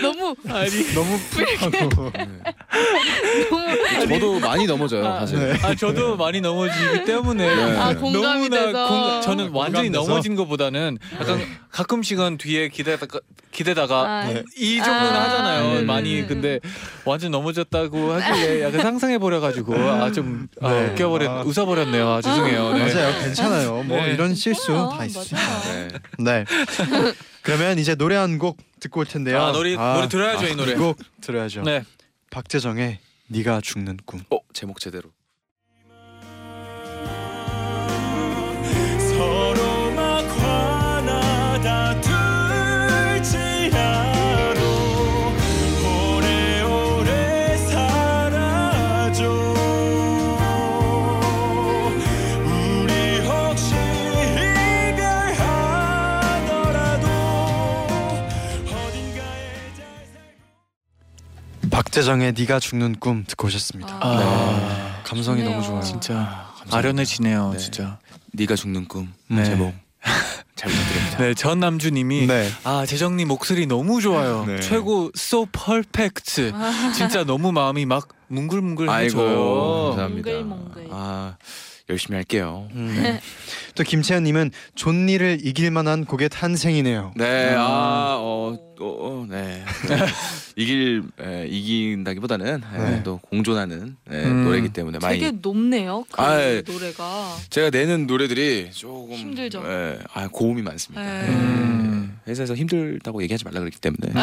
네. 0.00 0.02
너무 0.02 0.36
아니 0.48 0.70
너무 0.94 1.18
푸하고 1.30 2.10
네. 2.10 4.06
저도 4.08 4.40
많이 4.40 4.66
넘어져요 4.66 5.02
사실. 5.04 5.38
네. 5.38 5.58
아 5.62 5.74
저도 5.74 6.16
많이 6.16 6.40
넘어지기 6.40 7.04
때문에 7.04 7.54
네. 7.54 7.76
아 7.78 7.94
공감이 7.94 8.48
너무나 8.48 8.66
돼서 8.66 8.88
공- 8.88 9.20
저는 9.22 9.50
완전히 9.52 9.88
공감돼서? 9.88 10.08
넘어진 10.08 10.34
것보다는 10.36 10.98
약간 11.20 11.40
가끔씩은 11.70 12.38
뒤에 12.38 12.68
기대다가 12.68 13.20
기대다가 13.50 14.00
아, 14.02 14.24
네. 14.26 14.44
이 14.56 14.76
정도는 14.76 15.12
아. 15.12 15.24
하잖아요. 15.24 15.78
음. 15.80 15.86
많이 15.86 16.26
근데 16.26 16.60
완전 17.04 17.30
넘어졌다고 17.32 18.12
하길래 18.12 18.62
약간 18.64 18.80
상상해 18.82 19.18
버려 19.18 19.40
가지고 19.40 19.74
아좀 19.76 20.48
아, 20.60 20.70
네. 20.72 20.86
웃겨버렸 20.90 21.28
아. 21.28 21.42
웃어버렸네요. 21.42 22.08
아, 22.08 22.20
죄송해요. 22.20 22.72
네. 22.74 22.94
맞아요. 22.94 23.20
괜찮아요. 23.24 23.82
뭐 23.82 23.96
네. 24.04 24.12
이런 24.12 24.34
실수 24.34 24.74
어, 24.76 24.90
다. 24.90 24.96
맞아요. 24.98 25.88
네. 26.18 26.44
네. 26.44 26.44
그러면 27.42 27.78
이제 27.78 27.94
노래 27.94 28.16
한곡 28.16 28.58
듣고 28.80 29.00
올 29.00 29.06
텐데요. 29.06 29.40
아, 29.40 29.52
노래 29.52 29.74
노래 29.74 30.08
들어야죠 30.08 30.46
이 30.46 30.54
노래. 30.54 30.72
이곡 30.72 30.98
들어야죠. 31.20 31.62
네. 31.62 31.84
박재정의 32.30 32.98
네가 33.28 33.60
죽는 33.60 33.98
꿈. 34.04 34.22
어 34.30 34.38
제목 34.52 34.80
제대로. 34.80 35.10
박재정의 61.70 62.34
네가 62.36 62.60
죽는 62.60 62.96
꿈 63.00 63.24
듣고 63.26 63.46
오셨습니다. 63.46 63.98
아. 64.00 64.16
네. 64.96 65.02
감성이 65.04 65.38
좋네요. 65.42 65.50
너무 65.56 65.66
좋아요. 65.66 65.82
진짜 65.82 66.14
감사합니다. 66.14 66.76
아련해지네요. 66.76 67.50
네. 67.52 67.58
진짜. 67.58 67.98
네가 68.32 68.56
죽는 68.56 68.86
꿈 68.88 69.12
네. 69.28 69.44
제목 69.44 69.74
잘 70.54 70.70
부탁드립니다. 70.70 71.18
네, 71.18 71.34
전 71.34 71.60
남주님이 71.60 72.26
네. 72.26 72.48
아 72.64 72.84
재정님 72.86 73.28
목소리 73.28 73.66
너무 73.66 74.00
좋아요. 74.00 74.44
네. 74.46 74.60
최고 74.60 75.10
so 75.16 75.46
perfect. 75.46 76.52
진짜 76.94 77.24
너무 77.24 77.52
마음이 77.52 77.86
막 77.86 78.08
뭉글뭉글해져요. 78.28 78.94
아이고 78.96 79.86
감사합니다. 79.96 80.30
몽글몽글. 80.30 80.88
아 80.90 81.36
열심히 81.90 82.16
할게요. 82.16 82.68
음. 82.74 83.18
또 83.74 83.82
김채연님은 83.82 84.50
존니를 84.74 85.38
이길 85.42 85.70
만한 85.70 86.04
곡의 86.04 86.28
탄생이네요. 86.28 87.12
네, 87.16 87.54
아, 87.56 88.16
어, 88.18 88.58
어, 88.80 88.84
어, 88.84 89.26
네. 89.28 89.64
이길 90.56 91.04
에, 91.20 91.46
이긴다기보다는 91.48 92.62
에, 92.74 92.78
네. 92.78 93.02
또 93.04 93.18
공존하는 93.18 93.96
에, 94.10 94.24
음. 94.24 94.44
노래이기 94.44 94.70
때문에 94.70 94.98
많이 95.00 95.18
되게 95.18 95.36
높네요. 95.40 96.04
그 96.10 96.20
아, 96.20 96.40
예. 96.40 96.62
노래가. 96.66 97.36
제가 97.50 97.70
내는 97.70 98.06
노래들이 98.06 98.70
조금 98.72 99.14
힘들죠. 99.14 99.62
에, 99.64 99.98
아, 100.12 100.28
고음이 100.28 100.62
많습니다. 100.62 101.02
네. 101.02 101.24
에, 101.24 101.28
음. 101.28 102.18
회사에서 102.28 102.54
힘들다고 102.54 103.22
얘기하지 103.22 103.44
말라 103.44 103.60
그랬기 103.60 103.80
때문에 103.80 104.12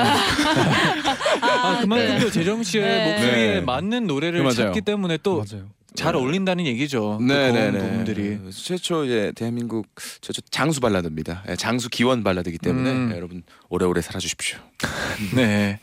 아 1.41 1.79
그만큼 1.81 2.07
네. 2.07 2.19
또 2.19 2.29
재정 2.29 2.62
씨의 2.62 2.84
네. 2.84 3.12
목소리에 3.12 3.53
네. 3.55 3.62
맞는 3.62 4.05
노래를 4.05 4.39
네, 4.39 4.43
맞아요. 4.43 4.53
찾기 4.55 4.81
때문에 4.81 5.17
또잘 5.17 5.60
맞아요. 5.60 5.69
어울린다는 6.04 6.66
얘기죠. 6.66 7.18
그 7.20 7.24
네네네. 7.24 7.80
고음 7.80 7.90
부분들이. 7.90 8.40
최초 8.52 9.06
이제 9.06 9.32
대한민국 9.36 9.88
최초 10.22 10.42
장수 10.52 10.80
발라드입니다. 10.82 11.44
예, 11.50 11.56
장수 11.56 11.90
기원 11.90 12.24
발라드이기 12.24 12.58
때문에 12.58 12.92
음. 12.92 13.10
예, 13.12 13.18
여러분 13.18 13.44
오래오래 13.70 14.02
살아주십시오. 14.02 14.60
네, 15.36 15.80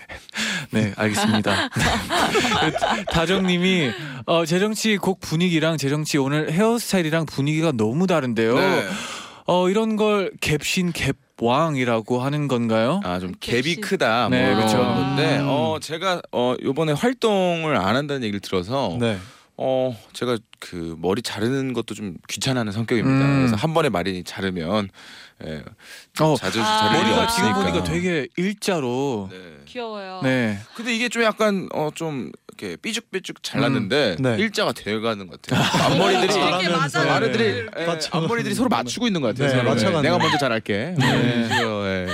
네 0.71 0.93
알겠습니다. 0.97 1.69
다정님이 3.13 3.91
어, 4.27 4.45
재정 4.45 4.75
씨곡 4.75 5.21
분위기랑 5.21 5.77
재정 5.79 6.05
씨 6.05 6.19
오늘 6.19 6.53
헤어스타일이랑 6.53 7.27
분위기가 7.27 7.73
너무 7.73 8.07
다른데요. 8.07 8.55
네. 8.55 8.89
어 9.47 9.69
이런 9.69 9.97
걸 9.97 10.33
갭신 10.41 10.93
갭왕이라고 10.93 12.19
하는 12.19 12.47
건가요? 12.47 13.01
아 13.05 13.19
좀. 13.19 13.33
갭이 13.33 13.81
크다 13.81 14.29
뭐 14.29 14.39
네, 14.39 14.45
이런 14.45 14.57
그렇죠. 14.57 14.79
건데 14.79 15.39
음. 15.41 15.47
어 15.49 15.79
제가 15.81 16.23
어 16.31 16.55
요번에 16.63 16.93
활동을 16.93 17.77
안 17.77 17.97
한다는 17.97 18.23
얘기를 18.23 18.41
들어서 18.41 18.97
네. 19.01 19.19
어 19.57 19.97
제가 20.13 20.39
그 20.59 20.97
머리 20.99 21.21
자르는 21.23 21.73
것도 21.73 21.95
좀 21.95 22.17
귀찮아하는 22.29 22.73
성격입니다. 22.73 23.25
음. 23.27 23.37
그래서 23.41 23.57
한 23.57 23.75
번에 23.75 23.89
말이 23.91 24.25
자르면 24.25 24.89
예, 25.45 25.63
어, 26.21 26.37
자주 26.39 26.61
아. 26.63 26.89
일이 26.95 27.03
머리가 27.03 27.27
지금 27.29 27.51
없으니까. 27.51 27.55
보니까 27.73 27.85
되게 27.85 28.29
일자로. 28.37 29.29
네. 29.31 29.37
귀여워요. 29.67 30.21
네. 30.23 30.59
근데 30.77 30.95
이게 30.95 31.09
좀 31.09 31.23
약간 31.23 31.69
어 31.73 31.91
좀 31.95 32.31
이렇게 32.59 32.77
삐죽삐죽 32.77 33.43
잘랐는데 33.43 34.17
음. 34.19 34.23
네. 34.23 34.37
일자가 34.39 34.73
되어가는 34.73 35.27
것 35.27 35.41
같아요. 35.43 35.63
앞머리들이 35.85 36.35
이렇게 36.35 36.69
맞아요. 36.69 37.09
마르들이 37.09 37.67
예, 37.79 37.87
맞춰. 37.87 38.11
앞머리들이 38.19 38.55
서로 38.55 38.69
맞추고 38.69 39.07
있는 39.07 39.21
것 39.21 39.29
같아요. 39.29 39.49
네, 39.49 39.55
서로. 39.57 39.71
맞춰가는 39.71 40.03
내가. 40.03 40.19
먼저 40.19 40.39
잘할게. 40.39 40.95
네. 40.99 41.49
예, 41.51 42.07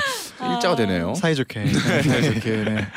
일자가 0.54 0.76
되네요. 0.76 1.14
사이좋게. 1.14 1.64
이렇게. 1.66 2.50
네. 2.64 2.88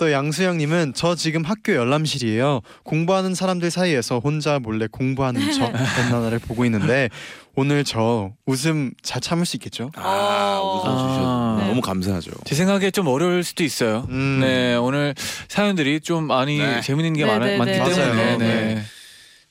또 0.00 0.10
양수영님은 0.12 0.94
저 0.96 1.14
지금 1.14 1.44
학교 1.44 1.74
열람실이에요. 1.74 2.62
공부하는 2.84 3.34
사람들 3.34 3.70
사이에서 3.70 4.18
혼자 4.18 4.58
몰래 4.58 4.86
공부하는 4.90 5.52
저 5.52 5.64
엔나나를 6.00 6.38
보고 6.38 6.64
있는데 6.64 7.10
오늘 7.54 7.84
저 7.84 8.32
웃음 8.46 8.92
잘 9.02 9.20
참을 9.20 9.44
수 9.44 9.58
있겠죠? 9.58 9.90
아 9.96 10.58
웃어주셔서 10.58 11.20
아. 11.22 11.56
네. 11.60 11.68
너무 11.68 11.82
감사하죠. 11.82 12.30
제 12.46 12.54
생각에 12.54 12.90
좀 12.90 13.08
어려울 13.08 13.44
수도 13.44 13.62
있어요. 13.62 14.06
음. 14.08 14.40
네 14.40 14.74
오늘 14.74 15.14
사연들이 15.48 16.00
좀 16.00 16.24
많이 16.24 16.56
네. 16.56 16.80
재밌는 16.80 17.12
게 17.12 17.26
네, 17.26 17.30
많, 17.30 17.40
네, 17.42 17.58
많기 17.58 17.72
네. 17.74 17.84
때문에 17.84 18.06
맞아요. 18.06 18.38
네. 18.38 18.82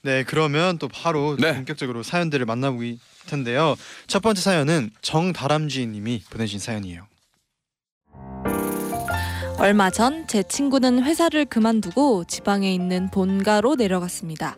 네, 0.02 0.24
그러면 0.24 0.80
또 0.80 0.88
바로 0.88 1.38
네. 1.40 1.54
본격적으로 1.54 2.02
사연들을 2.02 2.48
만나볼 2.48 2.98
텐데요. 3.28 3.76
첫 4.08 4.24
번째 4.24 4.42
사연은 4.42 4.90
정다람쥐님이 5.04 6.24
보내신 6.32 6.58
사연이에요. 6.58 7.09
얼마 9.60 9.90
전 9.90 10.26
제 10.28 10.42
친구는 10.44 11.04
회사를 11.04 11.46
그만두고 11.46 12.24
지방에 12.26 12.72
있는 12.74 13.10
본가로 13.10 13.76
내려갔습니다. 13.76 14.56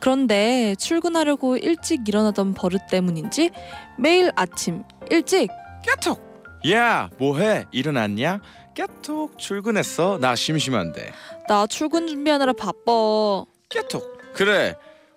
그런데 0.00 0.74
출근하려고 0.78 1.56
일찍 1.56 2.06
일어나던 2.08 2.54
버릇 2.54 2.82
때문인지 2.90 3.50
매일 3.98 4.30
아침 4.36 4.84
일찍 5.10 5.48
깨톡. 5.82 6.60
야 6.70 7.10
뭐해? 7.18 7.64
일어났냐? 7.72 8.40
깨톡 8.74 9.38
출근했어. 9.38 10.18
나 10.20 10.36
심심한데. 10.36 11.12
나 11.48 11.66
출근 11.66 12.06
준비하느라 12.06 12.52
바빠. 12.52 13.44
깨톡. 13.70 14.18
그래. 14.34 14.74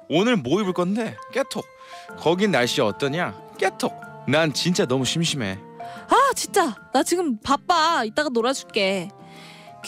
오늘 0.09 0.35
뭐 0.37 0.61
입을 0.61 0.73
건데? 0.73 1.15
깨톡. 1.33 1.63
거긴 2.17 2.51
날씨 2.51 2.81
어떠냐? 2.81 3.35
깨톡. 3.57 3.93
난 4.27 4.51
진짜 4.53 4.85
너무 4.85 5.05
심심해. 5.05 5.59
아 6.09 6.33
진짜 6.33 6.75
나 6.93 7.03
지금 7.03 7.37
바빠. 7.39 8.03
이따가 8.03 8.29
놀아줄게. 8.29 9.09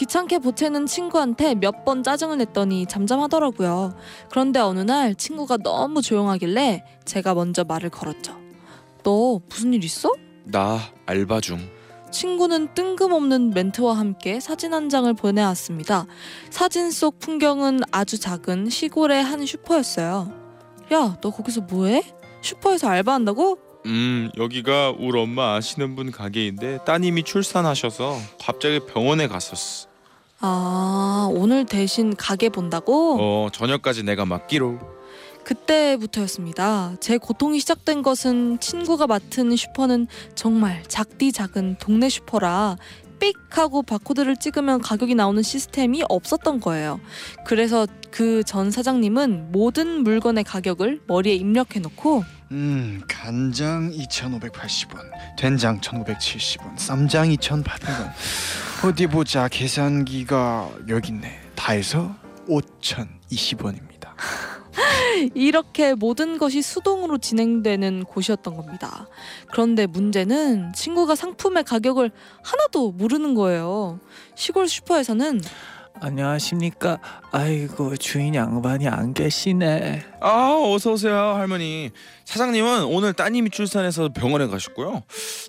귀찮게 0.00 0.38
보채는 0.38 0.86
친구한테 0.86 1.54
몇 1.54 1.84
번 1.84 2.02
짜증을 2.02 2.38
냈더니 2.38 2.86
잠잠하더라고요. 2.86 3.94
그런데 4.30 4.58
어느 4.58 4.80
날 4.80 5.14
친구가 5.14 5.58
너무 5.58 6.00
조용하길래 6.00 6.84
제가 7.04 7.34
먼저 7.34 7.64
말을 7.64 7.90
걸었죠. 7.90 8.34
너 9.02 9.40
무슨 9.48 9.74
일 9.74 9.84
있어? 9.84 10.10
나 10.44 10.80
알바 11.04 11.40
중. 11.42 11.58
친구는 12.10 12.72
뜬금없는 12.74 13.50
멘트와 13.50 13.96
함께 13.98 14.40
사진 14.40 14.72
한 14.72 14.88
장을 14.88 15.12
보내왔습니다. 15.12 16.06
사진 16.48 16.90
속 16.90 17.18
풍경은 17.18 17.80
아주 17.92 18.18
작은 18.18 18.70
시골의 18.70 19.22
한 19.22 19.44
슈퍼였어요. 19.44 20.32
야, 20.94 21.16
너 21.20 21.30
거기서 21.30 21.60
뭐해? 21.62 22.02
슈퍼에서 22.40 22.88
알바한다고? 22.88 23.58
음 23.86 24.30
여기가 24.38 24.94
우리 24.98 25.18
엄마 25.20 25.54
아시는 25.56 25.94
분 25.96 26.10
가게인데 26.10 26.80
따님이 26.86 27.22
출산하셔서 27.22 28.16
갑자기 28.42 28.80
병원에 28.80 29.26
갔었어. 29.28 29.89
아, 30.40 31.28
오늘 31.32 31.66
대신 31.66 32.14
가게 32.16 32.48
본다고? 32.48 33.16
어 33.20 33.48
저녁까지 33.52 34.02
내가 34.04 34.24
맡기로. 34.24 34.78
그때부터였습니다. 35.44 36.94
제 37.00 37.18
고통이 37.18 37.58
시작된 37.60 38.02
것은 38.02 38.60
친구가 38.60 39.06
맡은 39.06 39.54
슈퍼는 39.56 40.06
정말 40.34 40.82
작디 40.86 41.32
작은 41.32 41.76
동네 41.78 42.08
슈퍼라 42.08 42.76
삑 43.18 43.34
하고 43.50 43.82
바코드를 43.82 44.36
찍으면 44.36 44.80
가격이 44.80 45.14
나오는 45.14 45.42
시스템이 45.42 46.04
없었던 46.08 46.60
거예요. 46.60 47.00
그래서 47.46 47.86
그 48.10 48.42
전 48.44 48.70
사장님은 48.70 49.52
모든 49.52 50.02
물건의 50.02 50.44
가격을 50.44 51.00
머리에 51.06 51.34
입력해 51.34 51.80
놓고 51.80 52.24
음, 52.52 53.02
간장 53.08 53.92
2,580원, 53.92 54.98
된장 55.38 55.80
1,570원, 55.80 56.76
쌈장 56.78 57.28
2,800원. 57.28 58.10
어디 58.82 59.06
보자. 59.06 59.46
계산기가 59.48 60.70
여기 60.88 61.12
있네. 61.12 61.38
다 61.54 61.72
해서 61.72 62.14
5,020원입니다. 62.48 64.14
이렇게 65.34 65.92
모든 65.94 66.38
것이 66.38 66.62
수동으로 66.62 67.18
진행되는 67.18 68.04
곳이었던 68.04 68.56
겁니다. 68.56 69.06
그런데 69.52 69.84
문제는 69.84 70.72
친구가 70.72 71.14
상품의 71.14 71.64
가격을 71.64 72.10
하나도 72.42 72.92
모르는 72.92 73.34
거예요. 73.34 74.00
시골 74.34 74.66
슈퍼에서는 74.66 75.42
안녕하십니까? 75.98 76.98
아이고 77.32 77.96
주인 77.96 78.34
양반이 78.34 78.88
안 78.88 79.12
계시네. 79.12 80.02
아 80.20 80.54
어서 80.64 80.92
오세요 80.92 81.14
할머니. 81.14 81.90
사장님은 82.24 82.84
오늘 82.84 83.12
따님이 83.12 83.50
출산해서 83.50 84.10
병원에 84.10 84.46
가셨고요. 84.46 85.02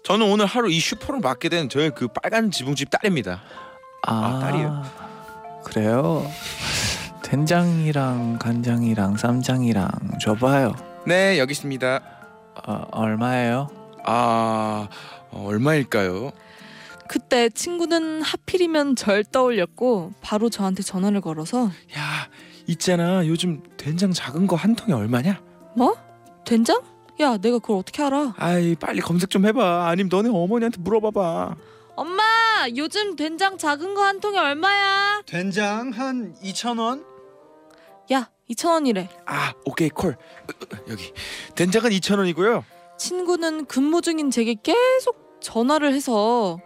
저는 0.04 0.30
오늘 0.30 0.46
하루 0.46 0.70
이 0.70 0.80
슈퍼를 0.80 1.22
맡게 1.22 1.50
된 1.50 1.70
저의 1.70 1.92
그 1.96 2.08
빨간 2.08 2.52
지붕집 2.52 2.90
딸입니다. 2.90 3.42
아, 4.08 4.40
딸이에요? 4.42 4.84
그래요? 5.64 6.30
된장이랑 7.24 8.40
간장이랑 8.40 9.18
쌈장이랑 9.18 9.90
줘봐요. 10.20 10.76
네 11.06 11.40
여기 11.40 11.52
있습니다. 11.52 12.02
어, 12.68 12.86
얼마예요? 12.92 13.70
아 14.06 14.88
어, 15.30 15.46
얼마일까요? 15.48 16.32
그때 17.12 17.50
친구는 17.50 18.22
하필이면 18.22 18.96
절 18.96 19.26
떠올렸고 19.26 20.14
바로 20.22 20.50
저한테 20.50 20.82
전화를 20.82 21.20
걸어서 21.20 21.66
야 21.98 22.30
있잖아 22.68 23.28
요즘 23.28 23.62
된장 23.76 24.14
작은 24.14 24.48
거 24.48 24.56
한 24.56 24.76
통에 24.76 24.94
얼마냐? 24.94 25.42
뭐? 25.76 25.98
된장? 26.46 26.82
야 27.20 27.36
내가 27.36 27.60
그걸 27.60 27.80
어떻게 27.80 28.02
알아? 28.02 28.34
아이 28.38 28.76
빨리 28.76 29.02
검색 29.02 29.30
좀 29.30 29.46
해봐. 29.46 29.90
아니면 29.90 30.08
너네 30.10 30.30
어머니한테 30.30 30.80
물어봐봐. 30.80 31.56
엄마 31.98 32.24
요즘 32.78 33.18
된장 33.18 33.58
작은 33.58 33.94
거 33.94 34.04
한 34.04 34.22
통에 34.22 34.38
얼마야? 34.38 35.22
된장 35.26 35.90
한 35.92 36.34
2천 36.42 36.80
원? 36.80 37.04
야 38.14 38.30
2천 38.50 38.70
원이래. 38.72 39.10
아 39.26 39.52
오케이 39.66 39.90
콜 39.90 40.16
여기 40.88 41.12
된장은 41.56 41.92
2천 41.92 42.20
원이고요. 42.20 42.64
친구는 42.98 43.66
근무 43.66 44.02
중인 44.02 44.32
제게 44.32 44.56
계속 44.64 45.40
전화를 45.42 45.94
해서 45.94 46.58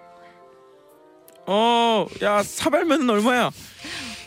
어 1.48 2.08
야 2.22 2.42
사발면은 2.44 3.10
얼마야? 3.10 3.52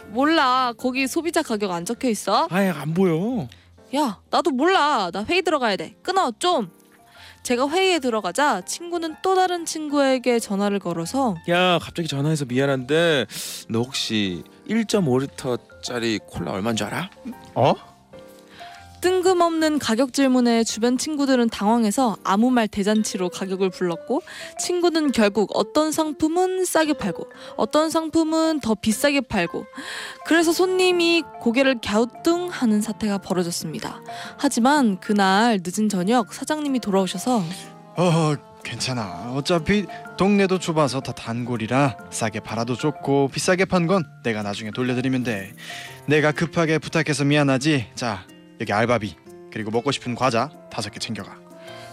몰라 0.08 0.72
거기 0.78 1.06
소비자 1.06 1.42
가격 1.42 1.70
안 1.72 1.84
적혀 1.84 2.08
있어? 2.08 2.46
아예 2.50 2.68
안 2.70 2.94
보여. 2.94 3.48
야 3.96 4.20
나도 4.30 4.50
몰라 4.50 5.10
나 5.12 5.24
회의 5.24 5.42
들어가야 5.42 5.76
돼 5.76 5.96
끊어 6.02 6.32
좀. 6.38 6.70
제가 7.42 7.68
회의에 7.70 7.98
들어가자 7.98 8.62
친구는 8.62 9.16
또 9.22 9.34
다른 9.34 9.64
친구에게 9.64 10.38
전화를 10.38 10.78
걸어서 10.80 11.36
야 11.48 11.78
갑자기 11.80 12.06
전화해서 12.08 12.44
미안한데 12.44 13.26
너 13.68 13.80
혹시 13.80 14.42
1.5리터짜리 14.68 16.20
콜라 16.26 16.52
얼마인 16.52 16.76
줄 16.76 16.88
알아? 16.88 17.08
어? 17.54 17.74
뜬금없는 19.00 19.78
가격 19.78 20.12
질문에 20.12 20.64
주변 20.64 20.98
친구들은 20.98 21.48
당황해서 21.50 22.16
아무 22.24 22.50
말 22.50 22.66
대잔치로 22.68 23.28
가격을 23.30 23.70
불렀고 23.70 24.22
친구는 24.58 25.12
결국 25.12 25.50
어떤 25.54 25.92
상품은 25.92 26.64
싸게 26.64 26.94
팔고 26.94 27.26
어떤 27.56 27.90
상품은 27.90 28.60
더 28.60 28.74
비싸게 28.74 29.22
팔고 29.22 29.66
그래서 30.26 30.52
손님이 30.52 31.22
고개를 31.40 31.80
갸우뚱 31.84 32.48
하는 32.50 32.80
사태가 32.80 33.18
벌어졌습니다. 33.18 34.00
하지만 34.36 34.98
그날 35.00 35.60
늦은 35.64 35.88
저녁 35.88 36.32
사장님이 36.34 36.80
돌아오셔서 36.80 37.42
어 37.96 38.34
괜찮아. 38.64 39.32
어차피 39.34 39.86
동네도 40.18 40.58
좁아서 40.58 41.00
다 41.00 41.12
단골이라 41.12 41.96
싸게 42.10 42.40
팔아도 42.40 42.74
좋고 42.74 43.28
비싸게 43.28 43.64
판 43.64 43.86
건 43.86 44.04
내가 44.24 44.42
나중에 44.42 44.70
돌려드리면 44.72 45.22
돼. 45.22 45.52
내가 46.06 46.32
급하게 46.32 46.78
부탁해서 46.78 47.24
미안하지. 47.24 47.86
자 47.94 48.26
여기 48.60 48.72
알바비 48.72 49.16
그리고 49.52 49.70
먹고 49.70 49.92
싶은 49.92 50.14
과자 50.14 50.50
다섯 50.70 50.90
개 50.90 50.98
챙겨가 50.98 51.36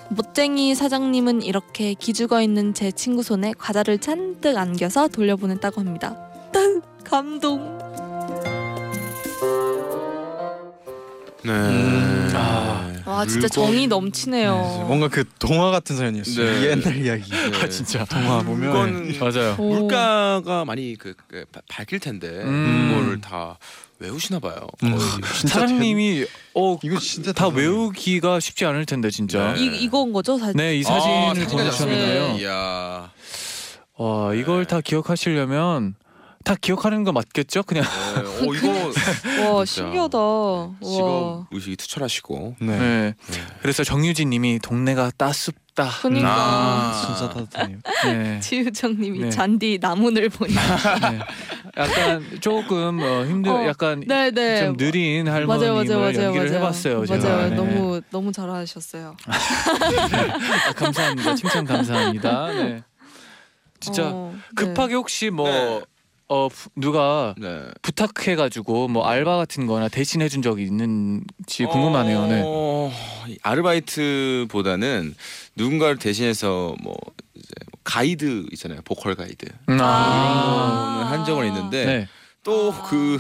멋쟁이 0.10 0.76
사장님은 0.76 1.42
이렇게 1.42 1.94
기죽어 1.96 2.42
있는 2.42 2.74
제 2.74 2.92
친구 2.92 3.24
손에 3.24 3.54
과자를 3.58 3.98
잔뜩 3.98 4.58
안겨서 4.58 5.08
돌려보냈다고 5.08 5.82
합니다. 5.82 6.16
감동. 7.06 7.60
네. 11.44 11.52
음, 11.52 12.32
아. 12.34 12.65
와 13.06 13.26
진짜 13.26 13.48
정이 13.48 13.88
넘치네요. 13.88 14.86
뭔가 14.88 15.08
그 15.08 15.24
동화 15.40 15.70
같은 15.72 15.96
사연이었어요 15.96 16.46
네. 16.46 16.70
옛날 16.72 16.98
이야기 17.06 17.32
아, 17.62 17.68
진짜. 17.70 18.04
동화 18.06 18.42
보면 18.42 18.70
이건 18.70 19.20
맞아요. 19.20 19.56
오. 19.60 19.76
물가가 19.76 20.66
많이 20.66 20.96
그, 20.98 21.14
그 21.28 21.46
바- 21.52 21.62
밝힐 21.70 22.00
텐데 22.00 22.28
음. 22.28 22.90
이거를 22.92 23.22
다 23.22 23.58
외우시나 24.00 24.40
봐요. 24.40 24.56
음. 24.84 24.92
거의. 24.98 25.50
사장님이 25.50 26.26
어 26.56 26.78
이거 26.84 27.00
진짜 27.00 27.32
다 27.32 27.46
대단하네. 27.50 27.62
외우기가 27.62 28.40
쉽지 28.40 28.66
않을 28.66 28.86
텐데 28.86 29.10
진짜. 29.10 29.54
네. 29.54 29.60
이 29.62 29.84
이건 29.84 30.12
거죠 30.12 30.38
사실. 30.38 30.56
네, 30.56 30.76
이 30.78 30.82
아, 30.82 30.90
사진을 30.90 31.28
사진을 31.28 31.48
보내주셨는데요. 31.48 32.28
네. 32.34 32.42
이야. 32.42 33.12
와, 33.98 34.34
이걸 34.34 34.66
다 34.66 34.82
기억하시려면 34.82 35.96
다 36.46 36.54
기억하는 36.62 37.04
거 37.04 37.12
맞겠죠? 37.12 37.64
그냥. 37.64 37.84
네. 37.84 38.22
어 38.22 38.54
이거 38.54 38.92
와. 39.58 39.66
신기하다. 39.66 40.18
와. 40.18 40.70
직업 40.80 41.48
의식이 41.52 41.76
투철하시고. 41.76 42.58
네. 42.62 42.78
네. 42.78 43.14
그래서 43.64 43.84
정유진 43.84 44.30
님이 44.30 44.60
동네가 44.60 45.12
따숩다. 45.18 45.90
그니까 46.04 46.28
아. 46.30 47.04
진짜 47.18 47.34
따뜻해요 47.34 47.80
네. 48.06 48.40
지우정님이 48.46 49.20
네. 49.22 49.30
잔디 49.32 49.80
나문을 49.82 50.30
보니. 50.30 50.54
네. 50.54 51.20
약간 51.78 52.24
조금 52.42 53.00
어, 53.02 53.26
힘들 53.26 53.52
어, 53.52 53.68
약간 53.68 54.04
네네. 54.08 54.66
좀 54.66 54.78
느린 54.78 55.28
할머님을 55.28 55.68
맞아요, 55.68 55.74
맞아요, 55.74 56.00
맞아요, 56.00 56.24
연기를 56.28 56.46
맞아요. 56.46 56.60
해봤어요. 56.60 57.04
맞아요. 57.06 57.22
제가. 57.22 57.50
네. 57.50 57.56
너무 57.56 58.02
너무 58.12 58.32
잘하셨어요. 58.32 59.18
아, 59.28 60.74
감사합니다. 60.74 61.34
칭찬 61.34 61.66
감사합니다. 61.66 62.48
네. 62.54 62.84
진짜 63.80 64.10
어, 64.14 64.32
네. 64.34 64.40
급하게 64.56 64.94
혹시 64.94 65.32
뭐 65.32 65.50
네. 65.50 65.82
어, 66.28 66.50
부- 66.50 66.70
누가 66.76 67.36
네. 67.38 67.62
부탁해가지고 67.84 68.88
뭐 68.88 69.06
알바 69.06 69.38
같은-거나 69.38 69.90
대신해준 69.90 70.42
적이 70.42 70.64
있는지 70.64 71.66
궁금하네요. 71.66 72.28
네. 72.28 72.42
어, 72.44 72.92
이 73.28 73.38
아르바이트보다는 73.44 75.14
누군가를 75.56 75.98
대신해서 75.98 76.76
뭐 76.82 76.96
이제 77.36 77.48
뭐 77.72 77.80
가이드 77.84 78.48
있잖아요. 78.54 78.82
보컬 78.84 79.16
가이드. 79.16 79.46
음, 79.70 79.78
아. 79.80 80.96
그거는 81.00 81.12
한 81.12 81.26
적은 81.26 81.48
있는데 81.48 81.86
네. 81.86 82.08
또 82.44 82.74
아. 82.74 82.84
그 82.84 83.20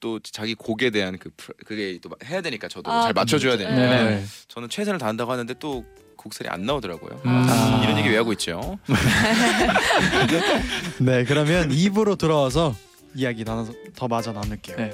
또 0.00 0.20
자기 0.20 0.54
곡에 0.54 0.90
대한 0.90 1.18
그 1.18 1.30
그게 1.66 1.98
또 2.00 2.08
해야 2.24 2.40
되니까 2.40 2.68
저도 2.68 2.88
아, 2.88 3.02
잘 3.02 3.12
맞춰줘야 3.12 3.56
네. 3.56 3.64
되니까 3.64 4.04
네. 4.04 4.24
저는 4.46 4.68
최선을 4.68 5.00
다한다고 5.00 5.32
하는데 5.32 5.52
또 5.58 5.84
곡살이 6.18 6.50
안 6.50 6.66
나오더라고요. 6.66 7.22
음. 7.24 7.46
아. 7.48 7.80
이런 7.82 7.96
얘기 7.96 8.10
왜 8.10 8.18
하고 8.18 8.32
있죠? 8.32 8.78
네 11.00 11.24
그러면 11.24 11.72
입으로 11.72 12.16
돌아와서 12.16 12.74
이야기 13.14 13.44
나눠서 13.44 13.72
더 13.96 14.08
마저 14.08 14.32
나눌게요 14.32 14.76
네. 14.76 14.90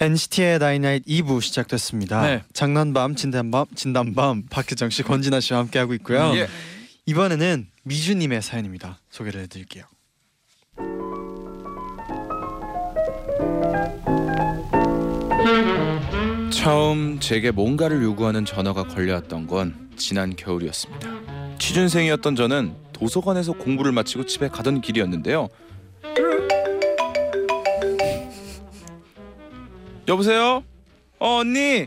NCT의 0.00 0.58
나인나잇 0.58 1.04
2부 1.04 1.42
시작됐습니다. 1.42 2.22
네. 2.22 2.42
장난밤 2.54 3.16
진단밤 3.16 3.66
진단밤 3.74 4.44
박혜정 4.48 4.88
씨 4.88 5.02
권진아 5.02 5.40
씨와 5.40 5.60
함께 5.60 5.78
하고 5.78 5.92
있고요. 5.92 6.32
예. 6.36 6.48
이번에는 7.04 7.66
미주님의 7.82 8.40
사연입니다. 8.40 8.98
소개를 9.10 9.42
해드릴게요. 9.42 9.84
처음 16.50 17.20
제게 17.20 17.50
뭔가를 17.50 18.02
요구하는 18.02 18.46
전화가 18.46 18.84
걸려왔던 18.84 19.46
건 19.46 19.90
지난 19.96 20.34
겨울이었습니다. 20.34 21.08
취준생이었던 21.58 22.36
저는 22.36 22.74
도서관에서 22.94 23.52
공부를 23.52 23.92
마치고 23.92 24.24
집에 24.24 24.48
가던 24.48 24.80
길이었는데요. 24.80 25.48
여보세요? 30.10 30.64
어 31.20 31.36
언니 31.38 31.86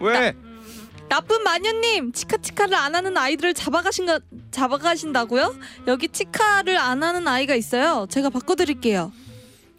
왜? 0.00 0.32
나쁜 1.10 1.42
마녀님 1.42 2.12
치카치카를 2.12 2.74
안 2.74 2.94
하는 2.94 3.16
아이들을 3.16 3.54
잡아가신가 3.54 4.20
잡아가신다고요? 4.50 5.54
여기 5.86 6.08
치카를 6.08 6.76
안 6.78 7.02
하는 7.02 7.26
아이가 7.28 7.54
있어요. 7.54 8.06
제가 8.10 8.30
바꿔드릴게요. 8.30 9.12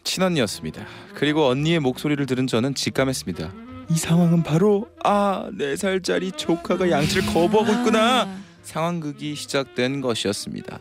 친언니였습니다. 0.04 0.86
그리고 1.14 1.46
언니의 1.48 1.80
목소리를 1.80 2.24
들은 2.26 2.46
저는 2.46 2.74
직감했습니다. 2.74 3.52
이 3.90 3.96
상황은 3.96 4.42
바로 4.44 4.88
아 5.04 5.48
네 5.52 5.74
살짜리 5.76 6.30
조카가 6.32 6.90
양치를 6.90 7.26
거부하고 7.26 7.72
있구나. 7.72 8.22
아, 8.22 8.40
상황극이 8.62 9.34
시작된 9.34 10.00
것이었습니다. 10.00 10.78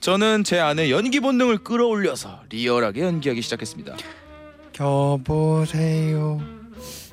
저는 0.00 0.44
제 0.44 0.58
안에 0.58 0.90
연기 0.90 1.20
본능을 1.20 1.58
끌어올려서 1.58 2.40
리얼하게 2.50 3.02
연기하기 3.02 3.42
시작했습니다. 3.42 3.96
여보세요. 4.80 6.40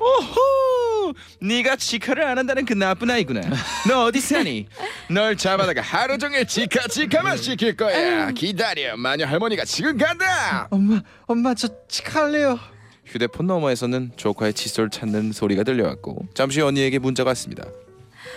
오호! 0.00 1.14
네가 1.40 1.76
치카를 1.76 2.24
안 2.24 2.38
한다는 2.38 2.64
그 2.64 2.72
나쁜 2.74 3.10
아이구나. 3.10 3.40
너 3.88 4.04
어디 4.04 4.20
사니? 4.20 4.66
널 5.10 5.36
잡아다가 5.36 5.80
하루 5.80 6.18
종일 6.18 6.46
치카 6.46 6.88
치카만 6.88 7.36
시킬 7.36 7.76
거야. 7.76 8.30
기다려. 8.32 8.96
마녀 8.96 9.26
할머니가 9.26 9.64
지금 9.64 9.96
간다. 9.96 10.68
엄마, 10.70 11.00
엄마 11.26 11.54
저 11.54 11.68
치카할래요. 11.88 12.58
휴대폰 13.06 13.46
너머에서는 13.46 14.12
조카의 14.16 14.54
칫솔 14.54 14.88
찾는 14.90 15.32
소리가 15.32 15.62
들려왔고 15.62 16.26
잠시 16.34 16.60
후 16.60 16.66
언니에게 16.66 16.98
문자가 16.98 17.30
왔습니다. 17.30 17.64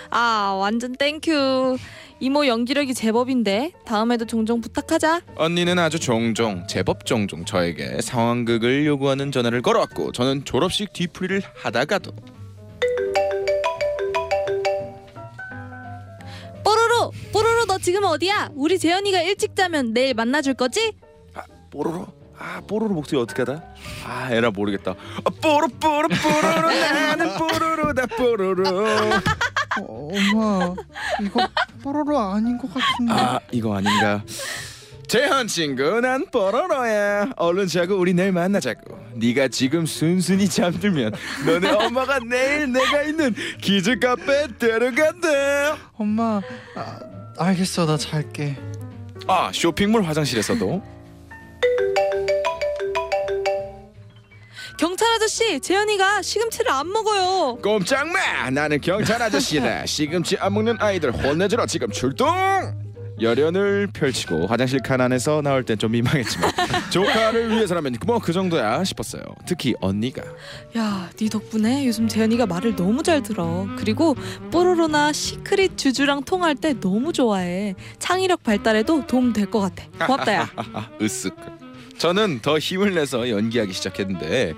아 0.10 0.56
완전 0.60 0.94
thank 0.96 1.41
you. 1.41 1.78
이모 2.20 2.48
연기력이 2.48 2.94
제법인데 2.96 3.74
다음에도 3.86 4.26
종종 4.26 4.60
부탁하자. 4.60 5.22
언니는 5.36 5.78
아주 5.78 6.00
종종 6.00 6.66
제법 6.68 7.06
종종 7.06 7.46
저에게 7.46 8.02
상황극을 8.02 8.86
요구하는 8.88 9.32
전화를 9.32 9.62
걸어왔고 9.62 10.12
저는 10.14 10.44
졸업식 10.44 10.94
뒤풀이를 10.94 11.44
하다가도 11.56 12.12
뽀로로 16.64 17.12
뽀로로 17.32 17.66
너 17.66 17.78
지금 17.78 18.04
어디야? 18.04 18.50
우리 18.56 18.78
재현이가 18.80 19.22
일찍 19.22 19.56
자면 19.56 19.94
내일 19.94 20.14
만나줄 20.16 20.56
거지? 20.56 20.94
뽀로로 21.72 22.08
아 22.40 22.62
뽀로로 22.68 22.94
목소리 22.94 23.22
어떻게 23.22 23.44
하다? 23.44 23.64
아 24.06 24.30
에라 24.32 24.52
모르겠다. 24.52 24.92
아, 25.24 25.30
뽀로 25.42 25.68
뽀로 25.80 26.08
뽀로로 26.08 26.68
나는 26.70 27.38
뽀로로다 27.38 28.06
뽀로로. 28.08 28.64
어, 29.82 30.10
엄마, 30.34 30.76
이거 31.22 31.48
뽀로로 31.84 32.18
아닌 32.18 32.58
것 32.58 32.74
같은데. 32.74 33.14
아 33.14 33.40
이거 33.52 33.76
아닌가? 33.76 34.24
재현 35.08 35.48
친구 35.48 36.02
난 36.02 36.26
뽀로로야. 36.32 37.30
얼른 37.38 37.68
자고 37.68 37.96
우리 37.96 38.14
내일 38.14 38.32
만나자고. 38.34 38.98
네가 39.16 39.48
지금 39.48 39.86
순순히 39.86 40.48
잠들면 40.50 41.14
너네 41.46 41.70
엄마가 41.72 42.20
내일 42.20 42.72
내가 42.72 43.04
있는 43.04 43.34
키즈 43.62 43.98
카페 44.00 44.48
데려간대. 44.60 45.74
엄마, 45.98 46.42
아, 46.76 47.00
알겠어, 47.38 47.86
나 47.86 47.98
잘게. 47.98 48.58
아 49.28 49.50
쇼핑몰 49.54 50.04
화장실에서도 50.04 50.82
경찰 54.78 55.08
아저씨 55.16 55.60
재현이가 55.60 56.22
시금치를 56.22 56.72
안 56.72 56.92
먹어요. 56.92 57.58
꼼짝마 57.64 58.50
나는 58.52 58.80
경찰 58.80 59.22
아저씨다 59.22 59.86
시금치 59.88 60.38
안 60.40 60.54
먹는 60.54 60.78
아이들 60.80 61.12
혼내주러 61.12 61.66
지금 61.66 61.90
출동 61.92 62.28
열연을 63.20 63.88
펼치고 63.92 64.46
화장실 64.46 64.80
칸 64.84 65.02
안에서 65.02 65.42
나올 65.42 65.64
땐 65.64 65.80
좀 65.80 65.92
민망했지만 65.94 66.52
조카를 66.92 67.50
위해서라면 67.50 67.96
뭐 68.06 68.20
그 68.20 68.32
정도야 68.32 68.84
싶었어요 68.84 69.24
특히 69.48 69.74
언니가 69.82 70.22
야, 70.78 71.10
네 71.18 71.28
덕분에 71.28 71.88
요즘 71.88 72.08
재현이가 72.08 72.46
말을 72.46 72.76
너무 72.76 73.02
잘 73.02 73.24
들어. 73.24 73.66
그리고 73.80 74.16
뽀로로나 74.52 75.12
시크릿 75.14 75.76
주주랑 75.80 76.24
통화할 76.26 76.54
때 76.56 76.80
너무 76.80 77.12
좋아해. 77.14 77.74
창의력 77.98 78.44
발달에도 78.44 79.08
도움 79.08 79.34
될 79.34 79.50
것 79.50 79.62
같아. 79.62 80.06
고맙다 80.06 80.34
야. 80.34 80.50
아, 80.56 80.88
으쓱 81.02 81.34
저는 81.98 82.40
더 82.42 82.58
힘을 82.60 82.94
내서 82.94 83.30
연기하기 83.30 83.74
시작했는데 83.74 84.54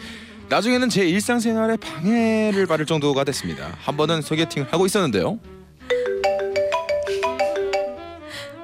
나중에는 0.49 0.89
제 0.89 1.06
일상생활에 1.08 1.78
방해를 1.78 2.65
받을 2.65 2.86
정도가 2.86 3.23
됐습니다. 3.25 3.75
한 3.80 3.95
번은 3.97 4.21
소개팅을 4.21 4.71
하고 4.73 4.86
있었는데요. 4.86 5.39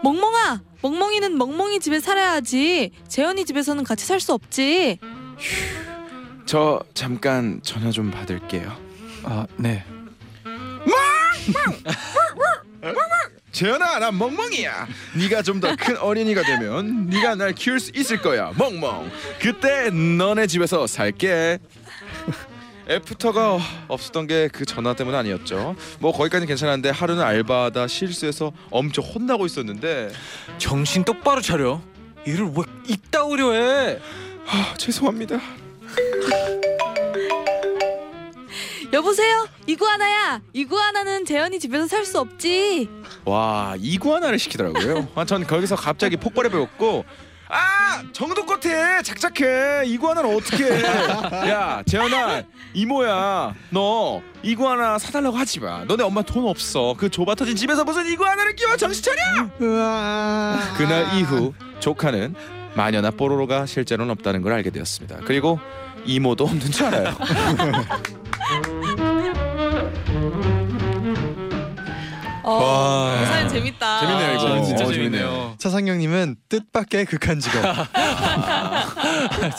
멍멍아, 0.03 0.61
멍멍이는 0.81 1.37
멍멍이 1.37 1.79
집에 1.79 1.99
살아야지. 1.99 2.91
재현이 3.07 3.45
집에서는 3.45 3.83
같이 3.83 4.05
살 4.05 4.19
수 4.19 4.33
없지. 4.33 4.99
저 6.45 6.79
잠깐 6.93 7.59
전화 7.63 7.89
좀 7.91 8.11
받을게요. 8.11 8.75
아, 9.23 9.47
네. 9.57 9.83
재현아 13.55 13.99
난 13.99 14.17
멍멍이야. 14.17 14.87
네가 15.15 15.41
좀 15.41 15.61
더 15.61 15.75
큰 15.77 15.97
어린이가 15.97 16.41
되면 16.43 17.07
네가 17.07 17.35
날 17.35 17.53
키울 17.53 17.79
수 17.79 17.89
있을 17.95 18.21
거야 18.21 18.51
멍멍. 18.57 19.09
그때 19.39 19.89
너네 19.89 20.47
집에서 20.47 20.85
살게. 20.87 21.59
애프터가 22.89 23.57
없었던 23.87 24.27
게 24.27 24.49
그 24.51 24.65
전화 24.65 24.93
때문 24.93 25.15
아니었죠. 25.15 25.75
뭐 25.99 26.11
거기까지는 26.11 26.47
괜찮았는데 26.47 26.89
하루는 26.89 27.23
알바하다 27.23 27.87
실수해서 27.87 28.51
엄청 28.69 29.03
혼나고 29.05 29.45
있었는데. 29.45 30.11
정신 30.57 31.03
똑바로 31.05 31.39
차려. 31.41 31.81
일을 32.27 32.47
왜 32.55 32.63
이따구려 32.87 33.53
해? 33.53 33.99
아, 34.47 34.73
죄송합니다 34.77 35.39
여보세요? 38.95 39.47
이구아나야. 39.67 40.41
이구아나는 40.53 41.25
재현이 41.25 41.59
집에서 41.59 41.85
살 41.87 42.05
수 42.05 42.17
없지. 42.19 42.89
와 43.25 43.75
이구아나를 43.79 44.37
시키더라고요 44.39 45.07
아, 45.15 45.25
전 45.25 45.45
거기서 45.45 45.75
갑자기 45.75 46.15
폭발해 46.15 46.49
배웠고 46.49 47.03
아 47.49 48.01
정도 48.13 48.45
끝에 48.45 49.01
작작해 49.03 49.83
이구아나는 49.85 50.35
어떻게 50.35 50.69
야 51.49 51.81
재현아 51.87 52.43
이모야 52.73 53.53
너 53.71 54.21
이구아나 54.43 54.97
사달라고 54.99 55.35
하지 55.35 55.59
마 55.59 55.83
너네 55.85 56.03
엄마 56.03 56.21
돈 56.21 56.47
없어 56.47 56.93
그 56.97 57.09
좁아 57.09 57.33
터진 57.35 57.55
집에서 57.55 57.83
무슨 57.83 58.05
이구아나를 58.05 58.55
끼워 58.55 58.77
정신 58.77 59.03
차려. 59.03 59.49
그날 60.77 61.17
이후 61.17 61.53
조카는 61.79 62.35
마녀나 62.75 63.09
뽀로로가 63.11 63.65
실제로는 63.65 64.11
없다는 64.11 64.41
걸 64.43 64.53
알게 64.53 64.69
되었습니다 64.69 65.21
그리고 65.25 65.59
이모도 66.05 66.43
없는 66.45 66.71
줄 66.71 66.85
알아요 66.85 67.15
와. 72.51 73.21
이 73.21 73.25
사연 73.25 73.49
재밌다. 73.49 73.99
재밌네요, 74.01 74.33
이거. 74.35 74.53
아, 74.55 74.61
진짜 74.61 74.85
어, 74.85 74.91
재밌네요. 74.91 75.55
차상영님은 75.57 76.35
뜻밖의 76.49 77.05
극한 77.05 77.39
직업. 77.39 77.63
아, 77.65 79.55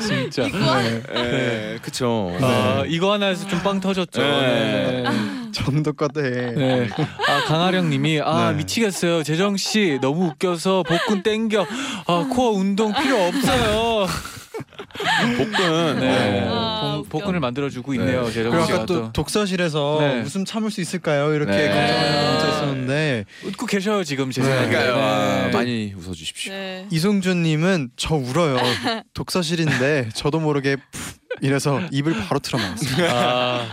진짜. 0.00 0.42
이구아 0.44 0.84
예 0.84 1.78
그쵸 1.82 2.36
아, 2.40 2.84
이거 2.86 3.12
하나에서 3.12 3.46
좀 3.48 3.64
빵 3.64 3.80
터졌죠. 3.80 4.20
네. 4.20 5.02
네. 5.02 5.04
정도껏 5.52 6.10
해. 6.18 6.22
네. 6.52 6.88
아 7.28 7.44
강아령님이 7.46 8.20
아 8.22 8.50
네. 8.50 8.56
미치겠어요. 8.58 9.22
재정 9.22 9.56
씨 9.56 9.98
너무 10.02 10.26
웃겨서 10.26 10.82
복근 10.82 11.22
땡겨. 11.22 11.64
아 12.06 12.26
코어 12.30 12.50
운동 12.50 12.92
필요 12.92 13.16
없어요. 13.28 14.06
복근 15.36 16.00
네. 16.00 16.46
아, 16.48 16.96
복-. 17.08 17.08
복근을 17.20 17.40
만들어주고 17.40 17.94
있네요. 17.94 18.30
재정 18.30 18.52
그리고 18.52 18.64
아까 18.64 18.86
또또 18.86 19.12
독서실에서 19.12 19.98
네. 20.00 20.20
웃음 20.22 20.44
참을 20.44 20.70
수 20.70 20.80
있을까요? 20.80 21.34
이렇게 21.34 21.52
네. 21.52 21.68
걱정하는 21.68 22.30
문자 22.32 22.48
있었는데 22.48 23.24
웃고 23.44 23.66
계셔요 23.66 24.04
지금 24.04 24.30
제 24.30 24.42
네. 24.42 24.48
생각에. 24.48 24.68
그러니까요 24.68 25.02
아, 25.02 25.46
네. 25.46 25.52
많이 25.52 25.94
웃어주십시오 25.96 26.52
네. 26.52 26.86
이송준님은 26.90 27.90
저 27.96 28.14
울어요. 28.14 28.56
독서실인데 29.14 30.10
저도 30.14 30.40
모르게 30.40 30.76
푹 30.76 31.23
이래서 31.40 31.80
입을 31.90 32.14
바로 32.26 32.38
틀어막았어요. 32.40 33.08
아, 33.10 33.66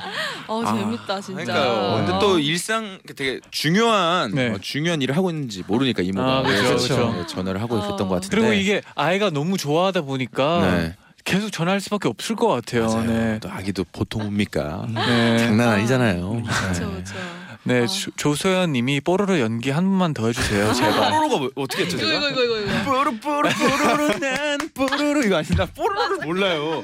어 0.47 0.63
아, 0.65 0.73
재밌다 0.75 1.21
진짜. 1.21 1.43
그러니까요. 1.43 1.97
근데 1.97 2.11
어. 2.13 2.19
또 2.19 2.39
일상 2.39 2.99
되게 3.15 3.39
중요한 3.51 4.31
네. 4.33 4.49
어, 4.49 4.57
중요한 4.59 5.01
일을 5.01 5.15
하고 5.15 5.29
있는지 5.29 5.63
모르니까 5.67 6.01
이모가 6.01 6.39
아, 6.39 6.41
그렇죠, 6.43 6.63
그래서 6.63 7.11
그렇죠. 7.11 7.25
전화를 7.27 7.61
하고 7.61 7.75
어. 7.75 7.79
있었던 7.79 8.07
것 8.07 8.15
같은데. 8.15 8.35
그리고 8.35 8.53
이게 8.53 8.81
아이가 8.95 9.29
너무 9.29 9.57
좋아하다 9.57 10.01
보니까 10.01 10.61
네. 10.61 10.95
계속 11.23 11.51
전화할 11.51 11.79
수밖에 11.81 12.07
없을 12.09 12.35
것 12.35 12.47
같아요. 12.47 12.87
맞아요. 12.87 13.03
네. 13.05 13.39
또 13.39 13.49
아기도 13.49 13.85
보통 13.91 14.23
옵니까? 14.25 14.85
네. 14.89 15.37
장난 15.37 15.69
아니잖아요. 15.69 16.41
그렇죠 16.43 16.89
그렇죠. 16.91 17.15
네, 17.63 17.83
아. 17.83 17.87
조- 17.87 18.09
조소연 18.17 18.71
님이 18.73 18.99
뽀로로 19.01 19.39
연기 19.39 19.69
한 19.69 19.83
번만 19.83 20.15
더 20.15 20.25
해주세요, 20.27 20.73
제발. 20.73 21.11
뽀로로가 21.11 21.37
뭐, 21.37 21.49
어떻게 21.55 21.83
했죠 21.83 21.97
이거 21.97 22.07
제가? 22.07 22.29
이거 22.29 22.43
이거 22.43 22.59
이거. 22.59 22.71
뽀로 22.85 23.11
뽀로 23.21 23.49
뽀로로 23.49 24.17
나는 24.17 24.69
뽀로로 24.73 25.21
이거 25.23 25.37
아니 25.37 25.47
나 25.55 25.65
뽀로로를 25.67 26.17
몰라요. 26.25 26.83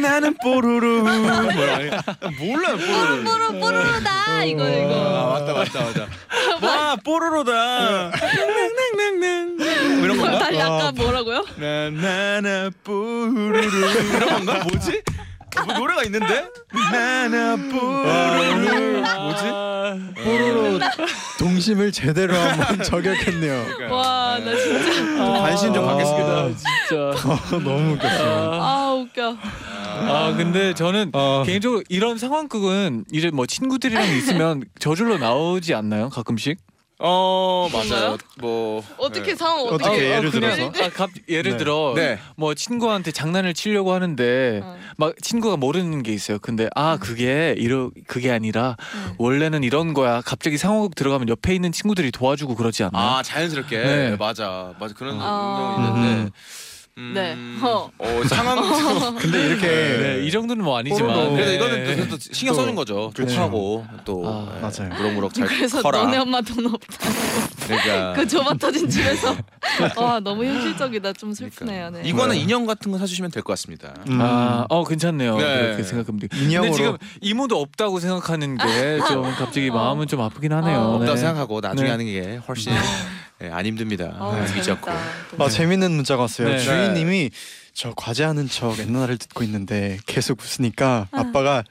나는 0.00 0.36
뽀로로 0.42 1.02
뭐라 1.02 1.42
몰라요 1.42 2.76
뽀로로. 2.78 3.24
뽀로 3.24 3.60
뽀로로다 3.60 4.44
이거 4.44 4.64
아 4.64 4.68
이거. 4.68 5.28
맞다 5.40 5.52
맞다 5.54 5.82
맞다. 5.84 6.06
와 6.66 6.96
뽀로로다. 7.04 8.10
낭낭낭낭 8.10 9.56
이런 10.04 10.16
건가? 10.18 10.38
다시 10.38 10.60
아까 10.60 10.92
뭐라고요? 10.92 11.44
나나나 11.56 12.70
뽀로로 12.84 13.58
이런 13.60 14.28
건가? 14.44 14.64
뭐지? 14.70 15.02
뭐 15.64 15.78
노래가 15.78 16.02
있는데? 16.04 16.48
나나 16.92 17.56
뽀로로 17.56 19.02
뭐지? 19.22 20.24
뽀로로 20.24 20.78
동심을 21.38 21.92
제대로 21.92 22.34
한번 22.34 22.82
저격했네요. 22.84 23.90
와 23.90 24.26
나 24.36 24.54
진짜 24.54 25.40
관심 25.40 25.72
좀 25.72 25.86
갖겠습니다. 25.86 26.48
진짜. 26.48 27.28
어, 27.28 27.40
너무 27.58 27.92
웃겼어요. 27.94 28.50
아 28.62 28.92
웃겨. 28.92 29.36
아, 29.40 30.34
근데 30.36 30.74
저는 30.74 31.10
어. 31.14 31.42
개인적으로 31.46 31.82
이런 31.88 32.18
상황극은 32.18 33.06
이제 33.10 33.30
뭐 33.30 33.46
친구들이랑 33.46 34.04
있으면 34.18 34.62
저절로 34.78 35.16
나오지 35.16 35.72
않나요? 35.74 36.10
가끔씩? 36.10 36.58
어? 36.98 37.68
맞아요. 37.72 38.16
뭐 38.38 38.82
어떻게 38.96 39.32
네. 39.32 39.36
상황 39.36 39.66
어떻게? 39.66 39.84
어떻게 39.84 40.10
예를 40.10 40.30
그냥, 40.30 40.56
들어서? 40.56 40.84
아, 40.84 40.88
갑, 40.90 41.10
예를 41.28 41.52
네. 41.52 41.56
들어 41.58 41.92
네. 41.94 42.18
뭐 42.36 42.54
친구한테 42.54 43.12
장난을 43.12 43.52
치려고 43.52 43.92
하는데 43.92 44.60
어. 44.64 44.78
막 44.96 45.14
친구가 45.20 45.58
모르는 45.58 46.02
게 46.02 46.12
있어요. 46.12 46.38
근데 46.38 46.68
아 46.74 46.96
그게 46.98 47.54
이러 47.58 47.90
그게 48.06 48.30
아니라 48.30 48.76
음. 48.94 49.14
원래는 49.18 49.62
이런 49.62 49.92
거야. 49.92 50.22
갑자기 50.22 50.56
상호극 50.56 50.94
들어가면 50.94 51.28
옆에 51.28 51.54
있는 51.54 51.70
친구들이 51.70 52.10
도와주고 52.12 52.54
그러지 52.54 52.84
않나요? 52.84 53.16
아 53.18 53.22
자연스럽게 53.22 53.76
네. 53.78 54.16
맞아 54.16 54.72
맞아 54.78 54.94
그런 54.94 55.18
아. 55.20 55.76
경우 55.76 55.88
있는데 55.88 56.22
음. 56.22 56.30
음, 56.98 57.12
네. 57.14 57.36
어. 57.62 57.90
어 57.98 58.22
상황 58.26 58.56
근데 59.20 59.46
이렇게 59.46 59.66
네, 59.66 60.24
이 60.26 60.30
정도는 60.30 60.64
뭐 60.64 60.78
아니지만. 60.78 61.34
그래도 61.34 61.50
네. 61.50 61.54
이거는 61.56 61.84
또, 61.84 61.94
그래도 61.94 62.16
신경 62.18 62.54
또, 62.54 62.60
써준 62.62 62.74
거죠. 62.74 63.10
그렇죠. 63.14 63.34
좋하고 63.34 63.86
또 64.06 64.22
아, 64.26 64.54
예, 64.56 64.60
맞아요. 64.60 64.94
무럭무럭 64.96 65.34
잘 65.34 65.46
그래서 65.46 65.82
커라. 65.82 66.04
너네 66.04 66.16
엄마 66.18 66.40
돈 66.40 66.66
없다. 66.66 67.10
그러니까 67.66 68.12
그 68.16 68.26
좁아 68.26 68.54
터진 68.54 68.88
집에서 68.88 69.36
와 69.96 70.20
너무 70.20 70.44
현실적이다. 70.44 71.12
좀 71.14 71.32
슬프네요. 71.34 71.90
네. 71.90 72.02
이거는 72.04 72.34
네. 72.36 72.40
인형 72.42 72.66
같은 72.66 72.92
거 72.92 72.98
사주시면 72.98 73.30
될 73.30 73.42
것 73.42 73.52
같습니다. 73.52 73.94
음, 74.08 74.20
아, 74.20 74.66
어 74.68 74.84
괜찮네요. 74.84 75.36
네. 75.38 75.44
그렇게 75.44 75.82
생각합니다. 75.82 76.28
근데 76.30 76.44
인형으로 76.44 76.74
지금 76.74 76.96
이모도 77.20 77.60
없다고 77.60 78.00
생각하는 78.00 78.56
게 78.56 78.98
좀 79.08 79.22
갑자기 79.34 79.68
어. 79.70 79.74
마음은 79.74 80.06
좀 80.06 80.20
아프긴 80.20 80.52
하네요. 80.52 80.78
어. 80.78 80.94
없다고 80.94 81.14
네. 81.14 81.20
생각하고 81.20 81.60
나중에 81.60 81.84
네. 81.86 81.90
하는 81.90 82.04
게 82.06 82.36
훨씬 82.48 82.72
예, 83.42 83.50
안 83.50 83.66
힘듭니다. 83.66 84.14
어, 84.18 84.34
네, 84.34 84.46
재밌다. 84.62 84.92
아, 85.38 85.48
재밌는 85.48 85.92
문자가 85.92 86.22
왔어요. 86.22 86.48
네. 86.48 86.58
주인님이 86.58 87.30
저 87.74 87.92
과제하는 87.94 88.48
척 88.48 88.78
옛날을 88.78 89.18
듣고 89.18 89.44
있는데 89.44 89.98
계속 90.06 90.40
웃으니까 90.40 91.08
아빠가 91.12 91.62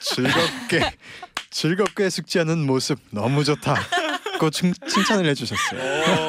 즐겁게 0.00 0.92
즐겁게 1.50 2.08
숙제하는 2.10 2.64
모습 2.64 3.00
너무 3.10 3.42
좋다. 3.42 3.74
고 4.38 4.50
칭, 4.50 4.72
칭찬을 4.88 5.26
해주셨어요. 5.30 5.80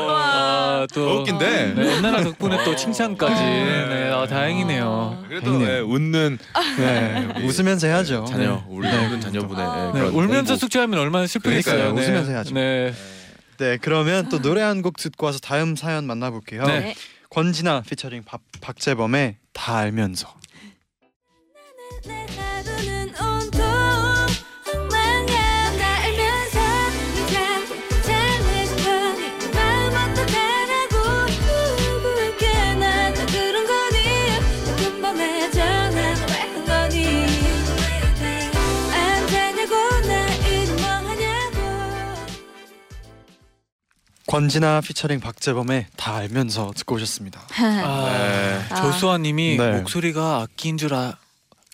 아, 0.09 0.87
또더 0.93 1.21
웃긴데? 1.21 1.73
네, 1.75 1.95
옛날 1.97 2.23
덕분에 2.23 2.63
또 2.63 2.75
칭찬까지. 2.75 3.35
네, 3.43 4.11
아, 4.11 4.25
다행이네요. 4.25 5.25
그래도 5.27 5.45
다행이네요. 5.45 5.75
예, 5.75 5.79
웃는 5.81 6.37
네, 6.77 7.27
우리 7.35 7.45
웃으면서 7.45 7.87
해야죠. 7.87 8.25
자녀 8.27 8.55
네. 8.55 8.63
우리 8.69 8.87
네, 8.87 9.05
웃는 9.05 9.21
자녀분의 9.21 9.63
아. 9.65 9.79
예, 9.79 9.85
네, 9.85 9.99
그런 9.99 10.13
울면서 10.15 10.53
공부. 10.53 10.57
숙제하면 10.57 10.99
얼마나 10.99 11.27
슬프겠어요. 11.27 11.75
그러니까요. 11.75 11.93
네. 11.95 12.01
웃으면서 12.01 12.31
해야죠. 12.31 12.53
네. 12.55 12.93
네, 13.57 13.77
그러면 13.81 14.29
또 14.29 14.41
노래 14.41 14.61
한 14.61 14.81
곡 14.81 14.97
듣고 14.97 15.25
와서 15.25 15.37
다음 15.39 15.75
사연 15.75 16.05
만나볼게요. 16.05 16.63
네. 16.65 16.79
네. 16.79 16.95
권진아 17.29 17.83
피처링 17.87 18.23
박, 18.23 18.41
박재범의 18.61 19.35
다 19.53 19.77
알면서. 19.77 20.33
내 22.05 22.25
하루는 22.37 22.98
권진아 44.43 44.79
피처링 44.81 45.19
박재범의 45.19 45.87
다 45.97 46.15
알면서 46.15 46.71
듣고 46.73 46.95
오셨습니다. 46.95 47.41
아, 47.59 48.05
네. 48.09 48.61
아. 48.69 48.75
조수아님이 48.81 49.57
네. 49.57 49.71
목소리가 49.79 50.37
아낀 50.43 50.77
줄 50.77 50.93
아, 50.93 51.17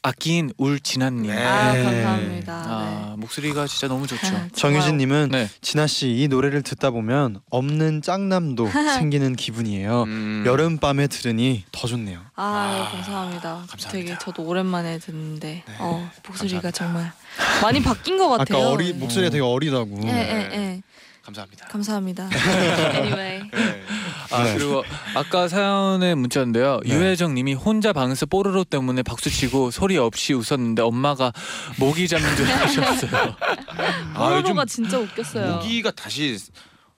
아낀 0.01 0.51
울진아님. 0.57 1.27
네. 1.27 1.43
아 1.45 1.73
네. 1.73 1.83
감사합니다. 1.83 2.53
아 2.67 3.15
목소리가 3.19 3.67
진짜 3.67 3.87
너무 3.87 4.07
좋죠. 4.07 4.31
네. 4.33 4.47
정유진님은 4.55 5.29
네. 5.31 5.47
진아 5.61 5.85
씨 5.85 6.09
이 6.23 6.27
노래를 6.27 6.63
듣다 6.63 6.89
보면 6.89 7.39
없는 7.51 8.01
짱남도 8.01 8.67
생기는 8.97 9.35
기분이에요. 9.35 10.03
음. 10.07 10.43
여름 10.47 10.79
밤에 10.79 11.05
들으니 11.05 11.65
더 11.71 11.87
좋네요. 11.87 12.19
아, 12.35 12.89
감사합니다. 12.91 13.65
감사합니다. 13.69 13.89
되게 13.91 14.17
저도 14.19 14.41
오랜만에 14.41 14.97
듣는데 14.97 15.63
네, 15.67 15.75
어, 15.77 16.09
목소리가 16.27 16.71
감사합니다. 16.71 16.71
정말 16.71 17.61
많이 17.61 17.83
바뀐 17.83 18.17
것 18.17 18.27
같아요. 18.29 18.57
아까 18.57 18.69
어리 18.71 18.91
목소리가 18.93 19.29
되게 19.29 19.43
어리다고. 19.43 20.01
예, 20.05 20.09
예, 20.09 20.49
예. 20.57 20.81
감사합니다. 21.25 21.65
감사합니다. 21.67 22.29
anyway. 22.95 23.49
네. 23.51 23.83
아 24.31 24.43
네. 24.43 24.53
그리고 24.57 24.83
아까 25.15 25.47
사연의 25.47 26.15
문자인데요. 26.15 26.81
네. 26.85 26.93
유혜정님이 26.93 27.55
혼자 27.55 27.93
방에서 27.93 28.25
뽀로로 28.27 28.63
때문에 28.63 29.01
박수치고 29.01 29.71
소리 29.71 29.97
없이 29.97 30.33
웃었는데 30.33 30.83
엄마가 30.83 31.33
모기 31.79 32.07
잡는 32.07 32.35
줄 32.35 32.47
아셨어요. 32.51 33.35
아, 34.13 34.29
요즘 34.33 34.41
뽀로로가 34.43 34.65
진짜 34.65 34.99
웃겼어요. 34.99 35.55
모기가 35.55 35.91
다시 35.91 36.37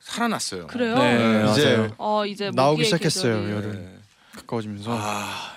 살아났어요. 0.01 0.67
그래요? 0.67 0.97
네, 0.97 1.17
네, 1.43 1.51
이제. 1.51 1.89
어 1.97 2.25
이제 2.25 2.51
나오기 2.53 2.83
시작했어요, 2.85 3.37
계절이- 3.37 3.51
여름. 3.51 3.71
네. 3.73 3.97
가까워지면서. 4.35 4.91
아. 4.93 5.51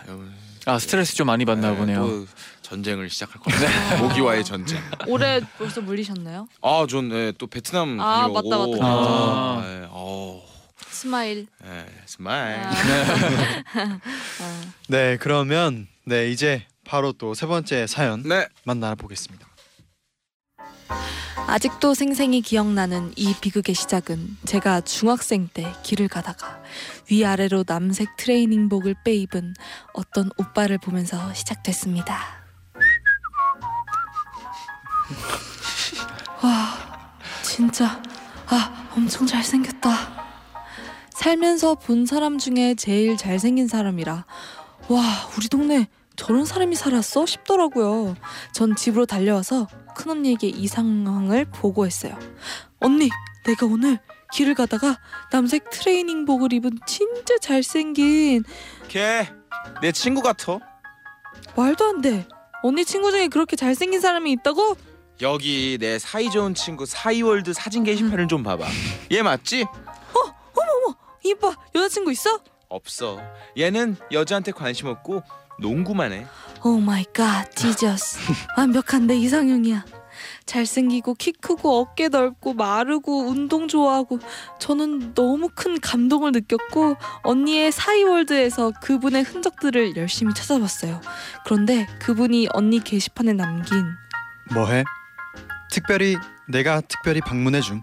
아 0.66 0.78
스트레스 0.78 1.14
좀 1.16 1.26
많이 1.26 1.44
받나 1.44 1.70
네, 1.70 1.76
보네요. 1.76 2.06
또 2.06 2.26
전쟁을 2.70 3.10
시작할 3.10 3.40
것 3.42 3.52
같아요. 3.52 3.98
모기와의 4.06 4.44
전쟁. 4.44 4.80
올해 5.08 5.40
벌써 5.58 5.80
물리셨나요? 5.80 6.46
아, 6.62 6.86
전 6.88 7.08
네, 7.08 7.32
또 7.36 7.48
베트남 7.48 7.98
아, 8.00 8.28
다녀오고. 8.28 8.34
맞다, 8.48 8.58
맞다, 8.58 8.86
맞다. 8.86 8.86
아, 8.86 9.62
네, 9.66 9.86
어, 9.90 10.42
smile. 10.88 11.46
네, 11.64 11.86
smile. 12.06 12.60
아. 12.60 12.70
아. 14.40 14.60
네, 14.88 15.16
그러면 15.16 15.88
네 16.04 16.30
이제 16.30 16.64
바로 16.84 17.12
또 17.12 17.34
세 17.34 17.46
번째 17.46 17.86
사연 17.88 18.22
네. 18.22 18.46
만나 18.64 18.94
보겠습니다. 18.94 19.48
아직도 21.48 21.94
생생히 21.94 22.40
기억나는 22.42 23.12
이 23.16 23.34
비극의 23.40 23.74
시작은 23.74 24.36
제가 24.44 24.82
중학생 24.82 25.48
때 25.52 25.72
길을 25.82 26.06
가다가 26.06 26.62
위아래로 27.10 27.64
남색 27.66 28.16
트레이닝복을 28.16 28.94
빼입은 29.04 29.54
어떤 29.94 30.30
오빠를 30.38 30.78
보면서 30.78 31.34
시작됐습니다. 31.34 32.39
와, 36.42 36.74
진짜 37.42 38.02
아, 38.46 38.88
엄청 38.96 39.26
잘생겼다. 39.26 40.20
살면서 41.10 41.74
본 41.74 42.06
사람 42.06 42.38
중에 42.38 42.74
제일 42.74 43.16
잘생긴 43.16 43.68
사람이라 43.68 44.24
와, 44.88 45.02
우리 45.36 45.48
동네 45.48 45.88
저런 46.16 46.44
사람이 46.44 46.74
살았어 46.76 47.26
싶더라고요. 47.26 48.14
전 48.52 48.74
집으로 48.76 49.06
달려와서 49.06 49.68
큰언니에게 49.96 50.48
이 50.48 50.66
상황을 50.66 51.44
보고했어요. 51.46 52.18
언니, 52.80 53.10
내가 53.46 53.66
오늘 53.66 53.98
길을 54.32 54.54
가다가 54.54 54.98
남색 55.30 55.70
트레이닝복을 55.70 56.52
입은 56.52 56.78
진짜 56.86 57.36
잘생긴 57.38 58.44
걔 58.88 59.28
내 59.82 59.92
친구 59.92 60.22
같아. 60.22 60.58
말도 61.56 61.84
안 61.84 62.00
돼. 62.00 62.26
언니 62.62 62.84
친구 62.84 63.10
중에 63.10 63.28
그렇게 63.28 63.56
잘생긴 63.56 64.00
사람이 64.00 64.30
있다고? 64.32 64.76
여기 65.22 65.76
내 65.78 65.98
사이 65.98 66.30
좋은 66.30 66.54
친구 66.54 66.86
싸이월드 66.86 67.52
사진 67.52 67.84
게시판을 67.84 68.28
좀 68.28 68.42
봐봐. 68.42 68.66
얘 69.12 69.22
맞지? 69.22 69.66
이봐, 71.22 71.54
여자친구 71.74 72.10
있어? 72.12 72.40
없어. 72.68 73.20
얘는 73.58 73.96
여자한테 74.10 74.52
관심 74.52 74.86
없고 74.86 75.22
농구만 75.58 76.12
해. 76.12 76.26
Oh 76.64 76.78
my 76.78 77.04
God, 77.12 77.54
Jesus. 77.54 78.18
완벽한 78.56 79.06
내 79.06 79.16
이상형이야. 79.16 79.84
잘생기고 80.46 81.14
키 81.14 81.32
크고 81.32 81.78
어깨 81.80 82.08
넓고 82.08 82.54
마르고 82.54 83.28
운동 83.28 83.68
좋아하고 83.68 84.18
저는 84.58 85.14
너무 85.14 85.48
큰 85.54 85.78
감동을 85.80 86.32
느꼈고 86.32 86.96
언니의 87.22 87.70
사이월드에서 87.72 88.72
그분의 88.82 89.22
흔적들을 89.22 89.96
열심히 89.96 90.34
찾아봤어요. 90.34 91.00
그런데 91.44 91.86
그분이 92.00 92.48
언니 92.52 92.82
게시판에 92.82 93.34
남긴 93.34 93.84
뭐해? 94.52 94.84
특별히 95.70 96.16
내가 96.48 96.80
특별히 96.80 97.20
방문해 97.20 97.60
줌. 97.60 97.82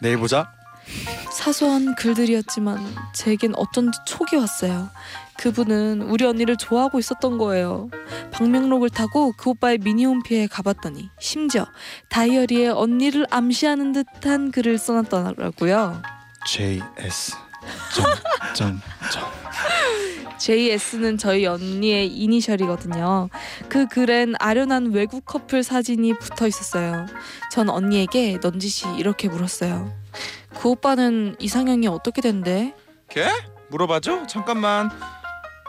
내일 0.00 0.18
보자. 0.18 0.52
사소한 1.32 1.94
글들이었지만 1.96 2.78
제겐 3.12 3.54
어쩐지 3.56 3.98
촉이 4.06 4.40
왔어요. 4.40 4.88
그분은 5.38 6.02
우리 6.02 6.24
언니를 6.24 6.56
좋아하고 6.56 6.98
있었던 6.98 7.38
거예요. 7.38 7.90
방명록을 8.32 8.90
타고 8.90 9.32
그 9.36 9.50
오빠의 9.50 9.78
미니홈피에 9.78 10.46
가봤더니 10.46 11.10
심지어 11.18 11.66
다이어리에 12.08 12.68
언니를 12.68 13.26
암시하는 13.30 13.92
듯한 13.92 14.50
글을 14.50 14.78
써놨더라고요. 14.78 16.02
JS. 16.46 17.32
점, 17.94 18.06
점, 18.54 18.80
점. 19.12 19.24
JS는 20.38 21.18
저희 21.18 21.46
언니의 21.46 22.08
이니셜이거든요. 22.08 23.28
그 23.68 23.86
글엔 23.86 24.34
아련한 24.38 24.92
외국 24.92 25.24
커플 25.24 25.62
사진이 25.62 26.18
붙어 26.18 26.46
있었어요. 26.46 27.06
전 27.50 27.68
언니에게 27.68 28.38
넌지시 28.42 28.86
이렇게 28.98 29.28
물었어요. 29.28 29.92
그 30.60 30.68
오빠는 30.70 31.36
이상형이 31.38 31.86
어떻게 31.88 32.20
된대? 32.20 32.74
걔? 33.08 33.26
물어봐줘. 33.70 34.26
잠깐만. 34.26 34.90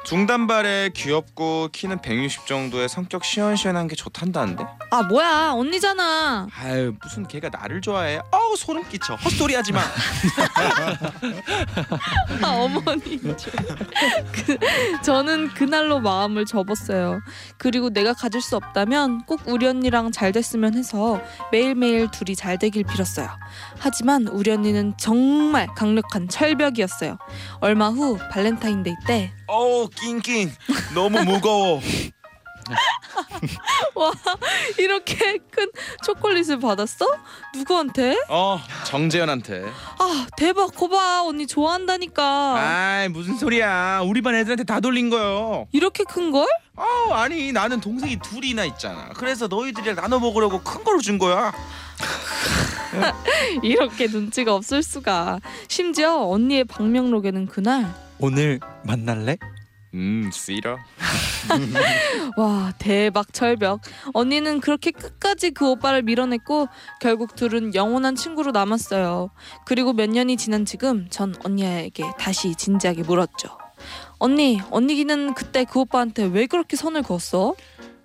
중단발에 0.07 0.91
귀엽고 0.95 1.67
키는 1.73 2.01
160 2.01 2.47
정도의 2.47 2.87
성격 2.87 3.25
시원시원한 3.25 3.89
게 3.89 3.95
좋단다는데? 3.95 4.65
아 4.89 5.03
뭐야 5.03 5.51
언니잖아. 5.51 6.47
아유 6.57 6.93
무슨 7.03 7.27
걔가 7.27 7.49
나를 7.49 7.81
좋아해? 7.81 8.21
아우 8.31 8.55
소름 8.55 8.87
끼쳐. 8.87 9.15
헛소리 9.15 9.53
하지 9.53 9.73
마. 9.73 9.81
아 12.41 12.51
어머니. 12.51 13.17
그, 13.17 13.35
저는 15.03 15.49
그날로 15.49 15.99
마음을 15.99 16.45
접었어요. 16.45 17.19
그리고 17.57 17.89
내가 17.89 18.13
가질 18.13 18.39
수 18.39 18.55
없다면 18.55 19.25
꼭 19.25 19.41
우리 19.45 19.67
언니랑 19.67 20.13
잘 20.13 20.31
됐으면 20.31 20.75
해서 20.75 21.21
매일매일 21.51 22.09
둘이 22.11 22.33
잘 22.33 22.57
되길 22.57 22.85
빌었어요. 22.85 23.27
하지만 23.77 24.29
우리 24.29 24.51
언니는 24.51 24.93
정말 24.97 25.67
강력한 25.75 26.29
철벽이었어요. 26.29 27.17
얼마 27.59 27.89
후 27.89 28.17
발렌타인데이 28.31 28.95
때 29.05 29.33
어우 29.47 29.89
낑낑 29.99 30.51
너무 30.93 31.23
무거워. 31.23 31.81
이렇게 34.77 35.37
큰 35.51 35.67
초콜릿을 36.05 36.59
받았어? 36.59 37.05
누구한테? 37.55 38.17
어 38.29 38.59
정재현한테. 38.85 39.63
아 39.99 40.27
대박 40.37 40.75
거봐 40.75 41.23
언니 41.23 41.47
좋아한다니까 41.47 42.55
아이 42.57 43.07
무슨 43.09 43.37
소리야? 43.37 44.01
우리 44.05 44.21
반 44.21 44.35
애들한테 44.35 44.65
다 44.65 44.79
돌린 44.81 45.09
거요. 45.09 45.67
이렇게 45.71 46.03
큰 46.03 46.31
걸? 46.31 46.45
어 46.75 47.13
아니 47.13 47.51
나는 47.53 47.79
동생이 47.79 48.19
둘이나 48.19 48.65
있잖아. 48.65 49.09
그래서 49.15 49.47
너희들이랑 49.47 49.95
나눠 49.95 50.19
먹으려고 50.19 50.61
큰 50.61 50.83
거로 50.83 50.99
준 50.99 51.17
거야. 51.17 51.53
이렇게 53.63 54.07
눈치가 54.07 54.53
없을 54.53 54.83
수가 54.83 55.39
심지어 55.67 56.27
언니의 56.27 56.65
방명록에는 56.65 57.47
그날 57.47 57.93
오늘 58.19 58.59
만날래? 58.83 59.37
음 59.93 60.29
싫어. 60.33 60.77
와 62.37 62.73
대박 62.77 63.31
철벽 63.33 63.81
언니는 64.13 64.59
그렇게 64.59 64.91
끝까지 64.91 65.51
그 65.51 65.69
오빠를 65.69 66.01
밀어냈고 66.01 66.67
결국 66.99 67.35
둘은 67.35 67.73
영원한 67.73 68.15
친구로 68.15 68.51
남았어요 68.51 69.29
그리고 69.65 69.93
몇 69.93 70.09
년이 70.09 70.35
지난 70.37 70.65
지금 70.65 71.07
전 71.09 71.33
언니에게 71.45 72.03
다시 72.19 72.53
진지하게 72.55 73.03
물었죠 73.03 73.57
언니 74.19 74.59
언니기는 74.71 75.33
그때 75.35 75.63
그 75.63 75.79
오빠한테 75.81 76.25
왜 76.25 76.47
그렇게 76.47 76.75
선을 76.75 77.03
그었어? 77.03 77.53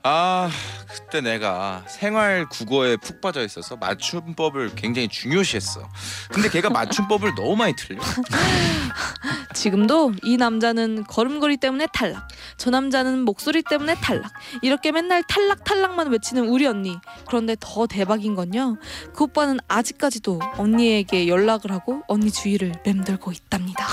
아 0.05 0.51
그때 0.89 1.21
내가 1.21 1.85
생활 1.87 2.49
국어에 2.49 2.97
푹 2.97 3.21
빠져 3.21 3.45
있어서 3.45 3.77
맞춤법을 3.77 4.75
굉장히 4.75 5.09
중요시했어. 5.09 5.89
근데 6.31 6.49
걔가 6.49 6.71
맞춤법을 6.71 7.35
너무 7.37 7.55
많이 7.57 7.75
틀려. 7.77 8.01
지금도 9.55 10.13
이 10.23 10.37
남자는 10.37 11.05
걸음걸이 11.05 11.59
때문에 11.59 11.87
탈락 11.93 12.27
저 12.57 12.71
남자는 12.71 13.21
목소리 13.21 13.63
때문에 13.63 13.95
탈락 13.97 14.33
이렇게 14.63 14.91
맨날 14.93 15.23
탈락 15.23 15.65
탈락만 15.65 16.11
외치는 16.11 16.49
우리 16.49 16.67
언니 16.67 16.99
그런데 17.27 17.55
더 17.61 17.87
대박인 17.87 18.35
건요 18.35 18.77
그 19.15 19.25
오빠는 19.25 19.59
아직까지도 19.69 20.41
언니에게 20.57 21.29
연락을 21.29 21.71
하고 21.71 22.03
언니 22.09 22.33
주위를 22.33 22.73
맴돌고 22.85 23.33
있답니다 23.33 23.87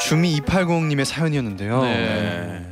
주미 0.00 0.40
280님의 0.40 1.04
사연이었는데요. 1.04 1.82
네. 1.82 2.64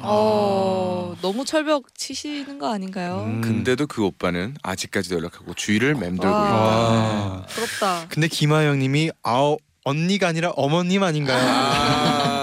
어 0.00 1.16
너무 1.22 1.44
철벽 1.44 1.92
치시는 1.96 2.58
거 2.58 2.72
아닌가요? 2.72 3.24
음. 3.26 3.40
근데도 3.40 3.86
그 3.88 4.04
오빠는 4.04 4.54
아직까지도 4.62 5.16
연락하고 5.16 5.54
주위를 5.54 5.94
맴돌고 5.94 6.28
와. 6.28 6.44
있다. 6.46 6.54
와. 6.56 7.46
부럽다 7.48 8.06
근데 8.08 8.28
김하영님이 8.28 9.10
아우 9.22 9.56
언니가 9.84 10.28
아니라 10.28 10.50
어머님 10.50 11.02
아닌가요? 11.02 11.38
아, 11.40 12.37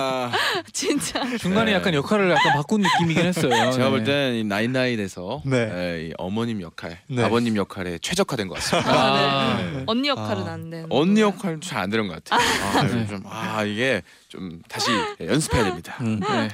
진짜 0.75 1.23
중간에 1.39 1.71
네. 1.71 1.73
약간 1.73 1.93
역할을 1.93 2.29
약간 2.29 2.51
바꾼 2.53 2.81
느낌이긴 2.81 3.25
했어요. 3.27 3.49
제가 3.71 3.85
네. 3.85 3.89
볼땐 3.89 4.47
나인나인에서 4.49 5.41
네. 5.45 5.57
에, 5.73 6.07
이 6.07 6.13
어머님 6.17 6.61
역할, 6.61 6.99
네. 7.07 7.23
아버님 7.23 7.55
역할에 7.55 7.97
최적화된 7.99 8.49
것 8.49 8.55
같습니다. 8.55 8.91
아, 8.91 9.57
네. 9.57 9.83
언니 9.87 10.09
역할은 10.09 10.43
아. 10.43 10.51
안 10.51 10.69
되는 10.69 10.85
언니 10.89 11.13
거예요? 11.21 11.27
역할은 11.27 11.61
잘 11.61 11.85
안 11.85 11.89
되는 11.89 12.07
것 12.09 12.21
같아요. 12.23 12.41
아, 12.41 12.87
좀, 13.07 13.23
아 13.25 13.63
이게 13.63 14.01
좀 14.27 14.61
다시 14.67 14.89
연습해야 15.21 15.63
됩니다. 15.63 15.95
음, 16.01 16.19
네. 16.19 16.49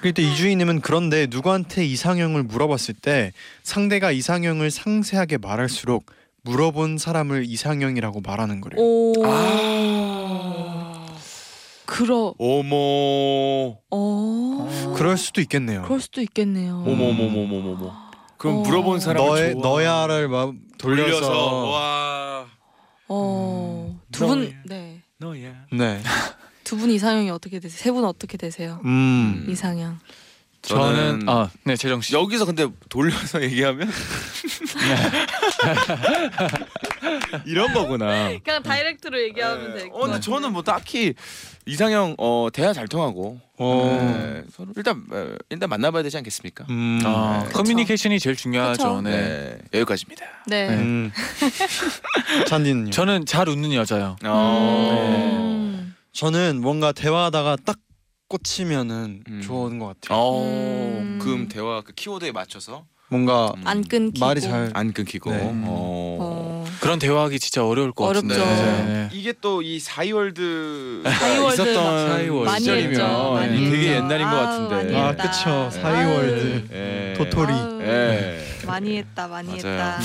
그때 0.00 0.22
이주희님은 0.22 0.80
그런데 0.82 1.26
누구한테 1.28 1.84
이상형을 1.86 2.44
물어봤을 2.44 2.94
때 2.94 3.32
상대가 3.64 4.12
이상형을 4.12 4.70
상세하게 4.70 5.38
말할수록 5.38 6.06
물어본 6.42 6.98
사람을 6.98 7.44
이상형이라고 7.46 8.20
말하는 8.20 8.60
거래요. 8.60 8.80
오 8.80 9.12
아, 9.26 10.65
그러 11.86 12.34
어머, 12.38 13.78
어 13.90 14.94
그럴 14.96 15.16
수도 15.16 15.40
있겠네요. 15.40 15.82
그럴 15.82 16.00
수도 16.00 16.20
있겠네요 16.20 16.84
어머, 16.86 17.08
어머, 17.08 17.24
어머, 17.24 17.40
어머, 17.42 17.72
어머. 17.72 18.06
그럼 18.36 18.58
어. 18.58 18.60
물어본 18.62 19.00
사람을 19.00 19.28
너의 19.28 19.52
좋아. 19.54 19.62
너야를 19.62 20.28
막 20.28 20.54
돌려서, 20.78 21.20
돌려서 21.20 21.70
와 21.70 22.46
어, 23.08 23.98
두 24.12 24.26
분, 24.26 24.40
너의- 24.48 24.54
네. 24.66 25.00
너야. 25.18 25.52
네. 25.72 26.02
두 26.64 26.76
분 26.76 26.90
이상형이 26.90 27.30
어떻게 27.30 27.60
되세요? 27.60 27.78
세 27.78 27.92
분 27.92 28.04
어떻게 28.04 28.36
되세요? 28.36 28.80
음. 28.84 29.46
이상형. 29.48 29.98
저는 30.62 31.20
저는 31.20 31.28
아, 31.28 31.48
네 31.64 31.76
재정 31.76 32.00
씨. 32.00 32.12
여기서 32.14 32.44
근데 32.44 32.66
돌려서 32.88 33.40
얘기하면 33.40 33.88
이런 37.46 37.72
거구나. 37.72 38.30
그냥 38.42 38.62
다이렉트로 38.62 39.22
얘기하면 39.24 39.74
네. 39.74 39.80
될 39.82 39.90
어, 39.92 40.00
근데 40.00 40.20
저는 40.20 40.52
뭐 40.52 40.62
딱히 40.62 41.14
이상형 41.66 42.14
어 42.18 42.48
대화 42.52 42.72
잘 42.72 42.86
통하고 42.88 43.40
어. 43.58 43.98
네, 44.22 44.44
서로 44.52 44.72
일단 44.76 45.04
어, 45.10 45.34
일단 45.50 45.68
만나봐야 45.68 46.02
되지 46.02 46.16
않겠습니까? 46.18 46.66
음. 46.70 47.00
아, 47.04 47.44
네. 47.46 47.52
커뮤니케이션이 47.52 48.18
제일 48.20 48.36
중요하죠. 48.36 48.82
그쵸. 48.82 49.00
네. 49.02 49.10
네. 49.72 49.78
여기까지입니다. 49.80 50.24
네. 50.46 50.68
음. 50.68 51.12
쟈니는요? 52.48 52.90
저는 52.90 53.26
잘 53.26 53.48
웃는 53.48 53.72
여자요. 53.72 54.16
어. 54.24 55.06
음. 55.08 55.94
저는 56.12 56.60
뭔가 56.60 56.92
대화하다가 56.92 57.56
딱 57.64 57.78
꽂히면은 58.28 59.22
음. 59.28 59.40
좋은 59.42 59.78
것 59.78 59.86
같아요. 60.00 60.18
어. 60.18 60.42
음. 61.00 61.18
그럼 61.22 61.48
대화 61.48 61.82
그 61.82 61.92
키워드에 61.92 62.32
맞춰서 62.32 62.84
뭔가 63.08 63.52
음, 63.56 63.62
안 63.66 63.84
끊기고. 63.84 64.24
말이 64.26 64.40
잘 64.40 64.70
안 64.74 64.92
끊기고. 64.92 65.30
네. 65.30 65.40
어. 65.42 65.50
어. 66.20 66.55
그런 66.80 66.98
대화하기 66.98 67.38
진짜 67.40 67.64
어려울 67.66 67.92
것 67.92 68.04
어렵죠. 68.06 68.28
같은데. 68.28 68.84
네. 68.84 69.08
이게 69.12 69.32
또 69.32 69.62
이 69.62 69.78
싸이월드 69.80 71.02
싸이월드 71.04 71.54
있었던 71.62 72.08
싸이월드. 72.12 72.50
많이 72.50 72.60
시절이면. 72.60 73.34
많이 73.34 73.70
되게 73.70 73.76
했죠. 73.88 73.92
옛날인 74.04 74.30
것 74.30 74.36
아우, 74.36 74.44
같은데. 74.68 74.74
많이 74.76 74.96
아 74.96 75.06
했다. 75.08 75.30
그쵸 75.30 75.70
싸이월드 75.70 76.68
예. 76.72 77.14
도토리. 77.16 77.52
예. 77.84 78.46
많이 78.66 78.98
했다 78.98 79.28
많이 79.28 79.48
맞아요. 79.48 79.58
했다. 79.72 80.00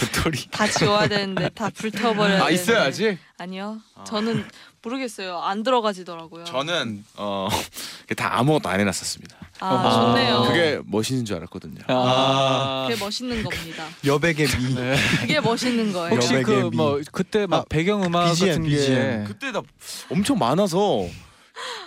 도토리. 0.00 0.48
다 0.50 0.66
지워야 0.68 1.08
되는데 1.08 1.48
다 1.50 1.70
불태워버려야 1.74 2.42
아 2.44 2.48
되는데. 2.48 2.76
아직? 2.76 3.18
아니요. 3.38 3.78
아. 3.94 4.04
저는 4.04 4.44
모르겠어요. 4.82 5.38
안 5.38 5.62
들어가지더라고요. 5.62 6.44
저는 6.44 7.04
어다 7.16 8.38
아무것도 8.38 8.68
안 8.68 8.80
해놨었습니다. 8.80 9.36
아, 9.60 9.74
아, 9.74 9.90
좋네요. 10.14 10.42
그게 10.46 10.80
멋있는 10.86 11.24
줄 11.24 11.36
알았거든요. 11.36 11.80
아, 11.88 12.86
그게 12.88 13.02
멋있는 13.02 13.42
겁니다. 13.42 13.86
여백의 14.04 14.46
미 14.46 14.74
네. 14.74 14.96
그게 15.20 15.40
멋있는 15.40 15.92
거예요. 15.92 16.14
혹시 16.14 16.34
여백의 16.34 16.44
그 16.62 16.68
미. 16.70 16.76
뭐 16.76 17.00
그때 17.12 17.46
막 17.46 17.58
아, 17.60 17.64
배경 17.68 18.02
음악 18.04 18.28
BGM, 18.30 18.48
같은 18.50 18.62
게 18.64 18.68
BGM. 18.76 19.24
그때 19.24 19.52
나 19.52 19.62
엄청 20.10 20.38
많아서 20.38 21.06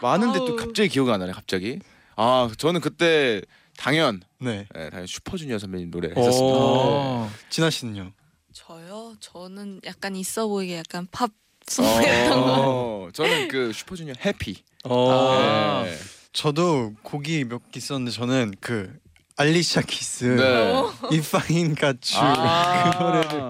많은데 0.01 0.39
또 0.39 0.47
아우. 0.49 0.55
갑자기 0.57 0.89
기억이 0.89 1.11
안 1.11 1.19
나네 1.19 1.31
갑자기. 1.31 1.79
아 2.17 2.49
저는 2.57 2.81
그때 2.81 3.41
당연 3.77 4.21
네 4.39 4.67
예, 4.77 4.89
당연 4.89 5.07
슈퍼주니어 5.07 5.57
선배님 5.59 5.91
노래 5.91 6.09
오. 6.09 6.19
했었습니다. 6.19 6.57
어. 6.59 7.31
진아 7.49 7.69
씨는요? 7.69 8.11
저요? 8.53 9.15
저는 9.21 9.79
약간 9.85 10.15
있어 10.17 10.47
보이게 10.47 10.77
약간 10.77 11.07
팝송 11.11 11.31
했던 11.67 12.41
거. 12.41 12.55
어, 12.65 13.09
저는 13.13 13.47
그 13.47 13.71
슈퍼주니어 13.71 14.15
Happy. 14.25 14.57
아. 14.83 15.83
예. 15.85 15.97
저도 16.33 16.93
곡이 17.03 17.45
몇 17.45 17.61
개 17.71 17.77
있었는데 17.77 18.11
저는 18.11 18.53
그 18.61 18.91
알리샤 19.37 19.81
키스 19.81 20.25
네. 20.25 20.83
If 21.11 21.27
I 21.27 21.34
Ain't 21.34 21.73
Got 21.75 21.95
You 21.95 22.15
아. 22.17 22.91
그 22.91 23.03
노래를 23.03 23.49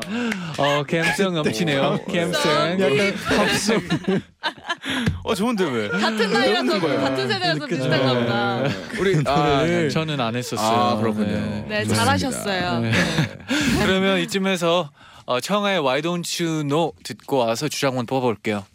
어 0.57 0.83
감성 0.83 1.33
넘치네요. 1.35 1.99
오. 2.07 2.11
감성. 2.11 2.79
약간 2.79 3.15
팝송 3.37 3.81
어 5.23 5.35
좋은데 5.35 5.63
왜? 5.65 5.87
같은 5.89 6.31
나이라서. 6.31 6.79
같은 6.79 7.27
세대라서. 7.27 7.65
비슷한가 7.67 8.13
보다. 8.13 8.63
우리 8.99 9.21
아, 9.25 9.57
노래를 9.61 9.89
저는 9.89 10.19
안 10.21 10.35
했었어요. 10.35 10.67
아, 10.67 10.95
그렇군요. 10.97 11.25
네. 11.27 11.65
네. 11.67 11.85
잘하셨어요. 11.85 12.79
네. 12.79 12.91
그러면 13.79 14.19
이쯤에서 14.19 14.89
어, 15.25 15.39
청하의 15.39 15.79
Why 15.79 16.01
Don't 16.01 16.43
You 16.43 16.63
Know 16.63 16.93
듣고 17.03 17.37
와서 17.37 17.67
주장 17.67 17.89
한번 17.89 18.05
뽑아볼게요. 18.05 18.65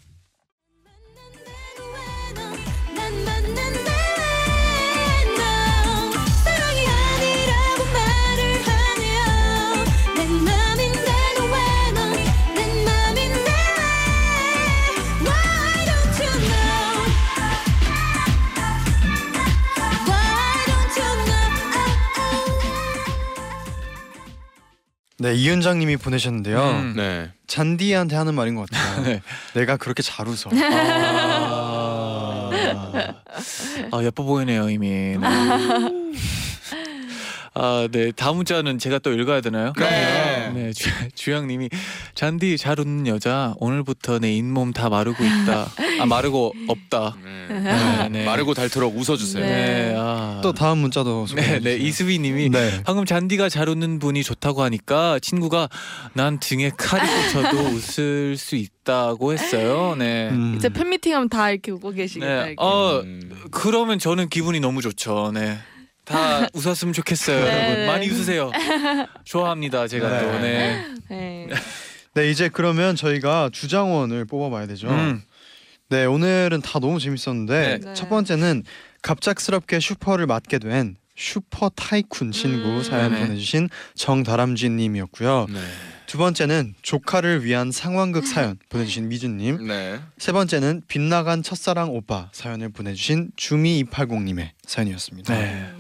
네 25.18 25.34
이은장님이 25.34 25.96
보내셨는데요. 25.96 26.60
음. 26.60 26.94
네. 26.96 27.30
잔디한테 27.46 28.16
하는 28.16 28.34
말인 28.34 28.54
것 28.54 28.68
같아요. 28.68 29.02
네. 29.08 29.22
내가 29.54 29.76
그렇게 29.76 30.02
잘 30.02 30.28
웃어. 30.28 30.50
아, 30.52 32.50
아 33.92 34.02
예뻐 34.02 34.24
보이네요 34.24 34.68
이미. 34.68 34.88
네. 34.88 35.18
아, 37.58 37.88
네. 37.90 38.12
다음 38.12 38.36
문자는 38.36 38.78
제가 38.78 38.98
또 38.98 39.12
읽어야 39.12 39.40
되나요? 39.40 39.72
네. 39.78 40.50
네, 40.52 40.72
주, 40.74 40.90
주영님이 41.14 41.70
잔디 42.14 42.58
잘 42.58 42.78
웃는 42.78 43.06
여자 43.06 43.54
오늘부터 43.58 44.18
내 44.18 44.34
잇몸 44.34 44.74
다 44.74 44.90
마르고 44.90 45.24
있다. 45.24 45.70
아 46.00 46.06
마르고 46.06 46.52
없다. 46.68 47.16
네. 47.24 47.60
네, 47.60 48.08
네. 48.10 48.24
마르고 48.26 48.52
닳도록 48.52 48.94
웃어주세요. 48.96 49.44
네. 49.44 49.94
아. 49.96 50.40
또 50.42 50.52
다음 50.52 50.78
문자도 50.78 51.22
네, 51.22 51.30
소개해 51.30 51.52
네. 51.52 51.60
주세요. 51.60 51.76
이수빈님이 51.76 52.50
네. 52.50 52.82
방금 52.84 53.06
잔디가 53.06 53.48
잘 53.48 53.70
웃는 53.70 54.00
분이 54.00 54.22
좋다고 54.22 54.62
하니까 54.62 55.18
친구가 55.20 55.70
난 56.12 56.38
등에 56.38 56.70
칼이 56.76 57.02
꽂혀도 57.32 57.56
웃을 57.72 58.36
수 58.36 58.56
있다고 58.56 59.32
했어요. 59.32 59.94
네. 59.98 60.28
음. 60.28 60.54
이제 60.58 60.68
팬미팅하면 60.68 61.30
다 61.30 61.50
이렇게 61.50 61.72
웃고 61.72 61.92
계시겠다. 61.92 62.26
네. 62.26 62.42
이렇게. 62.52 62.54
어 62.58 63.00
음. 63.02 63.30
그러면 63.50 63.98
저는 63.98 64.28
기분이 64.28 64.60
너무 64.60 64.82
좋죠. 64.82 65.32
네. 65.32 65.56
다 66.06 66.48
웃었으면 66.54 66.94
좋겠어요, 66.94 67.44
네, 67.44 67.50
여러분. 67.50 67.74
네. 67.74 67.86
많이 67.86 68.08
웃으세요. 68.08 68.50
좋아합니다, 69.24 69.86
제가 69.88 70.08
네. 70.08 70.20
또. 70.20 70.38
네. 70.38 70.84
네. 71.10 71.48
네 72.14 72.30
이제 72.30 72.48
그러면 72.48 72.96
저희가 72.96 73.50
주장원을 73.52 74.24
뽑아봐야 74.24 74.66
되죠. 74.66 74.88
음. 74.88 75.22
네 75.88 76.06
오늘은 76.06 76.62
다 76.62 76.78
너무 76.80 76.98
재밌었는데 76.98 77.80
네. 77.84 77.94
첫 77.94 78.08
번째는 78.08 78.64
갑작스럽게 79.02 79.78
슈퍼를 79.80 80.26
맡게 80.26 80.58
된 80.58 80.96
슈퍼 81.14 81.68
타이쿤 81.68 82.32
친구 82.32 82.78
음. 82.78 82.82
사연 82.82 83.12
네네. 83.12 83.26
보내주신 83.26 83.68
정다람쥐님이었고요. 83.94 85.46
네. 85.50 85.60
두 86.06 86.18
번째는 86.18 86.74
조카를 86.82 87.44
위한 87.44 87.70
상황극 87.70 88.26
사연 88.26 88.58
보내주신 88.70 89.08
미준님. 89.08 89.66
네. 89.66 90.00
세 90.18 90.32
번째는 90.32 90.82
빗나간 90.88 91.42
첫사랑 91.42 91.90
오빠 91.90 92.30
사연을 92.32 92.70
보내주신 92.70 93.32
주미 93.36 93.84
280님의 93.84 94.50
사연이었습니다. 94.66 95.34
네. 95.34 95.70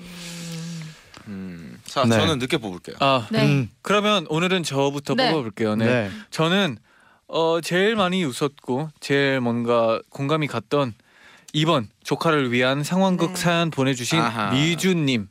음. 1.28 1.80
자, 1.84 2.04
네. 2.04 2.16
저는 2.16 2.38
늦게 2.38 2.58
뽑을게요. 2.58 2.96
아, 3.00 3.26
네. 3.30 3.44
음, 3.46 3.70
그러면 3.82 4.26
오늘은 4.28 4.62
저부터 4.62 5.14
네. 5.14 5.30
뽑아볼게요. 5.30 5.76
네. 5.76 5.84
네. 5.84 6.10
저는 6.30 6.78
어 7.28 7.60
제일 7.60 7.96
많이 7.96 8.24
웃었고 8.24 8.90
제일 9.00 9.40
뭔가 9.40 10.00
공감이 10.10 10.46
갔던 10.46 10.94
2번 11.54 11.88
조카를 12.04 12.52
위한 12.52 12.84
상황극 12.84 13.30
네. 13.34 13.36
사연 13.36 13.70
보내주신 13.70 14.18
아하. 14.20 14.52
미주님. 14.52 15.28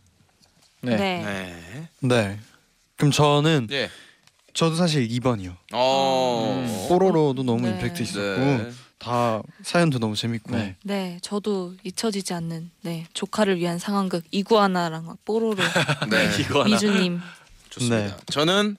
네. 0.81 0.95
네. 0.97 1.23
네. 1.23 1.89
네. 2.01 2.39
그럼 2.97 3.11
저는 3.11 3.67
예. 3.71 3.89
저도 4.53 4.75
사실 4.75 5.07
2번이요. 5.07 5.55
어. 5.73 6.63
음. 6.65 6.87
뽀로로도 6.89 7.43
너무 7.43 7.61
네. 7.61 7.71
임팩트 7.71 8.01
있었고 8.01 8.41
네. 8.41 8.71
다 9.05 9.43
사연도 9.61 9.99
너무 9.99 10.15
재밌고 10.15 10.51
네. 10.55 10.75
네, 10.83 11.19
저도 11.21 11.75
잊혀지지 11.83 12.33
않는 12.33 12.71
네 12.81 13.05
조카를 13.13 13.57
위한 13.59 13.77
상황극 13.77 14.23
이구아나랑 14.31 15.17
뽀로로 15.25 15.57
네. 16.09 16.31
이거 16.39 16.61
하나. 16.63 16.71
미주님. 16.73 17.21
좋습니다. 17.69 17.97
네. 17.97 18.15
저는 18.31 18.77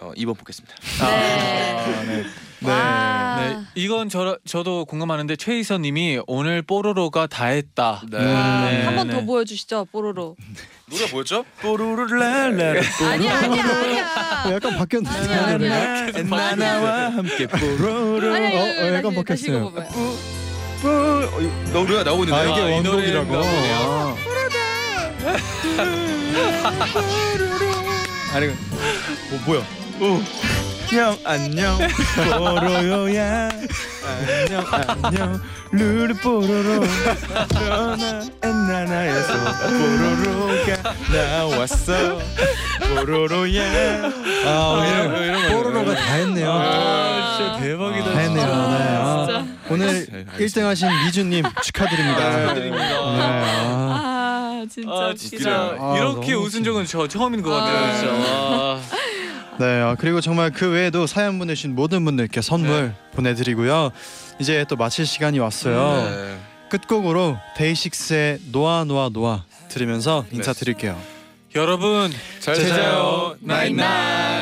어, 0.00 0.12
2번 0.16 0.36
뽑겠습니다. 0.38 0.74
네. 0.98 1.04
아, 1.04 1.86
네. 2.04 2.16
네. 2.16 2.24
와. 2.68 3.36
네, 3.40 3.56
이건 3.74 4.08
저 4.10 4.36
저도 4.46 4.84
공감하는데 4.84 5.34
최희선 5.36 5.80
님이 5.82 6.20
오늘 6.26 6.60
뽀로로가 6.62 7.26
다 7.26 7.46
했다. 7.46 8.02
네. 8.10 8.18
와, 8.18 8.70
네, 8.70 8.82
한번 8.84 9.08
네. 9.08 9.14
더 9.14 9.24
보여주시죠 9.24 9.86
뽀로로. 9.92 10.36
노래 10.90 11.10
뭐였죠? 11.10 11.44
뽀로로랄라 11.62 12.44
아니야 12.44 12.82
아니야 13.38 13.38
아니야. 13.38 14.44
어, 14.46 14.52
약간 14.52 14.76
바뀌었는데 14.76 15.18
아니야, 15.18 15.46
아니야. 15.46 15.56
노래가? 16.06 16.18
엔나나와 16.18 17.08
함께 17.10 17.46
뽀로로 17.46 18.34
아니야 18.34 18.50
이거, 18.50 18.60
어, 18.60 18.66
이거 18.68 18.82
어, 18.82 18.86
약간 18.94 19.14
다시, 19.24 19.24
다시 19.24 19.50
바뀌었어요. 19.50 19.68
읽어봐봐요. 19.68 19.88
뽀 20.82 20.88
어, 20.88 21.70
노래가 21.72 22.02
나오고 22.04 22.24
있는데 22.24 22.40
아 22.40 22.44
이게 22.44 22.60
아, 22.60 22.68
이 22.68 22.72
원곡이라고. 22.72 23.36
아. 23.36 23.40
아니 28.32 28.46
뭐 28.46 28.56
뭐야? 29.46 29.79
형 30.00 31.16
안녕 31.24 31.78
뽀로로야 32.16 33.50
안녕 34.02 34.64
안녕 34.72 35.40
루루 35.72 36.14
뽀로로 36.16 36.86
너나 37.52 38.22
엔나나에서 38.42 39.34
뽀로로가 39.68 40.94
나왔어 41.12 42.18
뽀로로야 42.80 44.10
아 44.46 44.68
오늘. 44.78 45.50
뽀로로가 45.52 45.94
다 45.94 46.14
했네요. 46.14 46.50
아, 46.50 47.36
진짜 47.36 47.60
대박이다. 47.60 48.12
다 48.12 48.18
했네요. 48.18 48.46
네. 48.46 48.52
아, 48.52 49.26
진짜. 49.26 49.46
오늘 49.68 49.86
네, 49.86 50.24
알겠습니다. 50.32 50.38
1등 50.38 50.62
하신 50.64 50.88
미주님 51.04 51.44
축하드립니다. 51.62 52.30
네. 52.30 52.40
축하드립니다. 52.40 52.84
네. 52.88 53.20
아. 53.22 54.06
아 54.62 54.66
진짜 54.70 54.90
아 54.90 55.08
웃기다. 55.08 55.14
진짜 55.14 55.76
아, 55.78 55.94
이렇게 55.96 56.32
웃은 56.34 56.64
적은 56.64 56.86
저 56.86 57.06
처음인 57.06 57.42
것 57.42 57.50
같아요. 57.50 57.78
아. 57.78 57.96
진짜. 57.96 58.12
와. 58.12 58.80
네, 59.60 59.82
아, 59.82 59.94
그리고 59.94 60.22
정말 60.22 60.50
그 60.50 60.70
외에도 60.70 61.06
사연 61.06 61.38
보내신 61.38 61.74
모든 61.74 62.02
분들께 62.06 62.40
선물 62.40 62.86
네. 62.86 62.92
보내드리고요. 63.12 63.90
이제 64.38 64.64
또 64.70 64.76
마칠 64.76 65.04
시간이 65.04 65.38
왔어요. 65.38 66.10
네. 66.10 66.38
끝곡으로 66.70 67.36
데이식스의 67.58 68.38
놓아 68.52 68.84
놓아 68.84 69.10
놓아 69.10 69.44
들으면서 69.68 70.24
네. 70.30 70.38
인사드릴게요. 70.38 70.98
여러분 71.54 72.10
잘. 72.38 72.54
자요 72.54 73.36
night 73.40 73.85
night. 73.85 74.39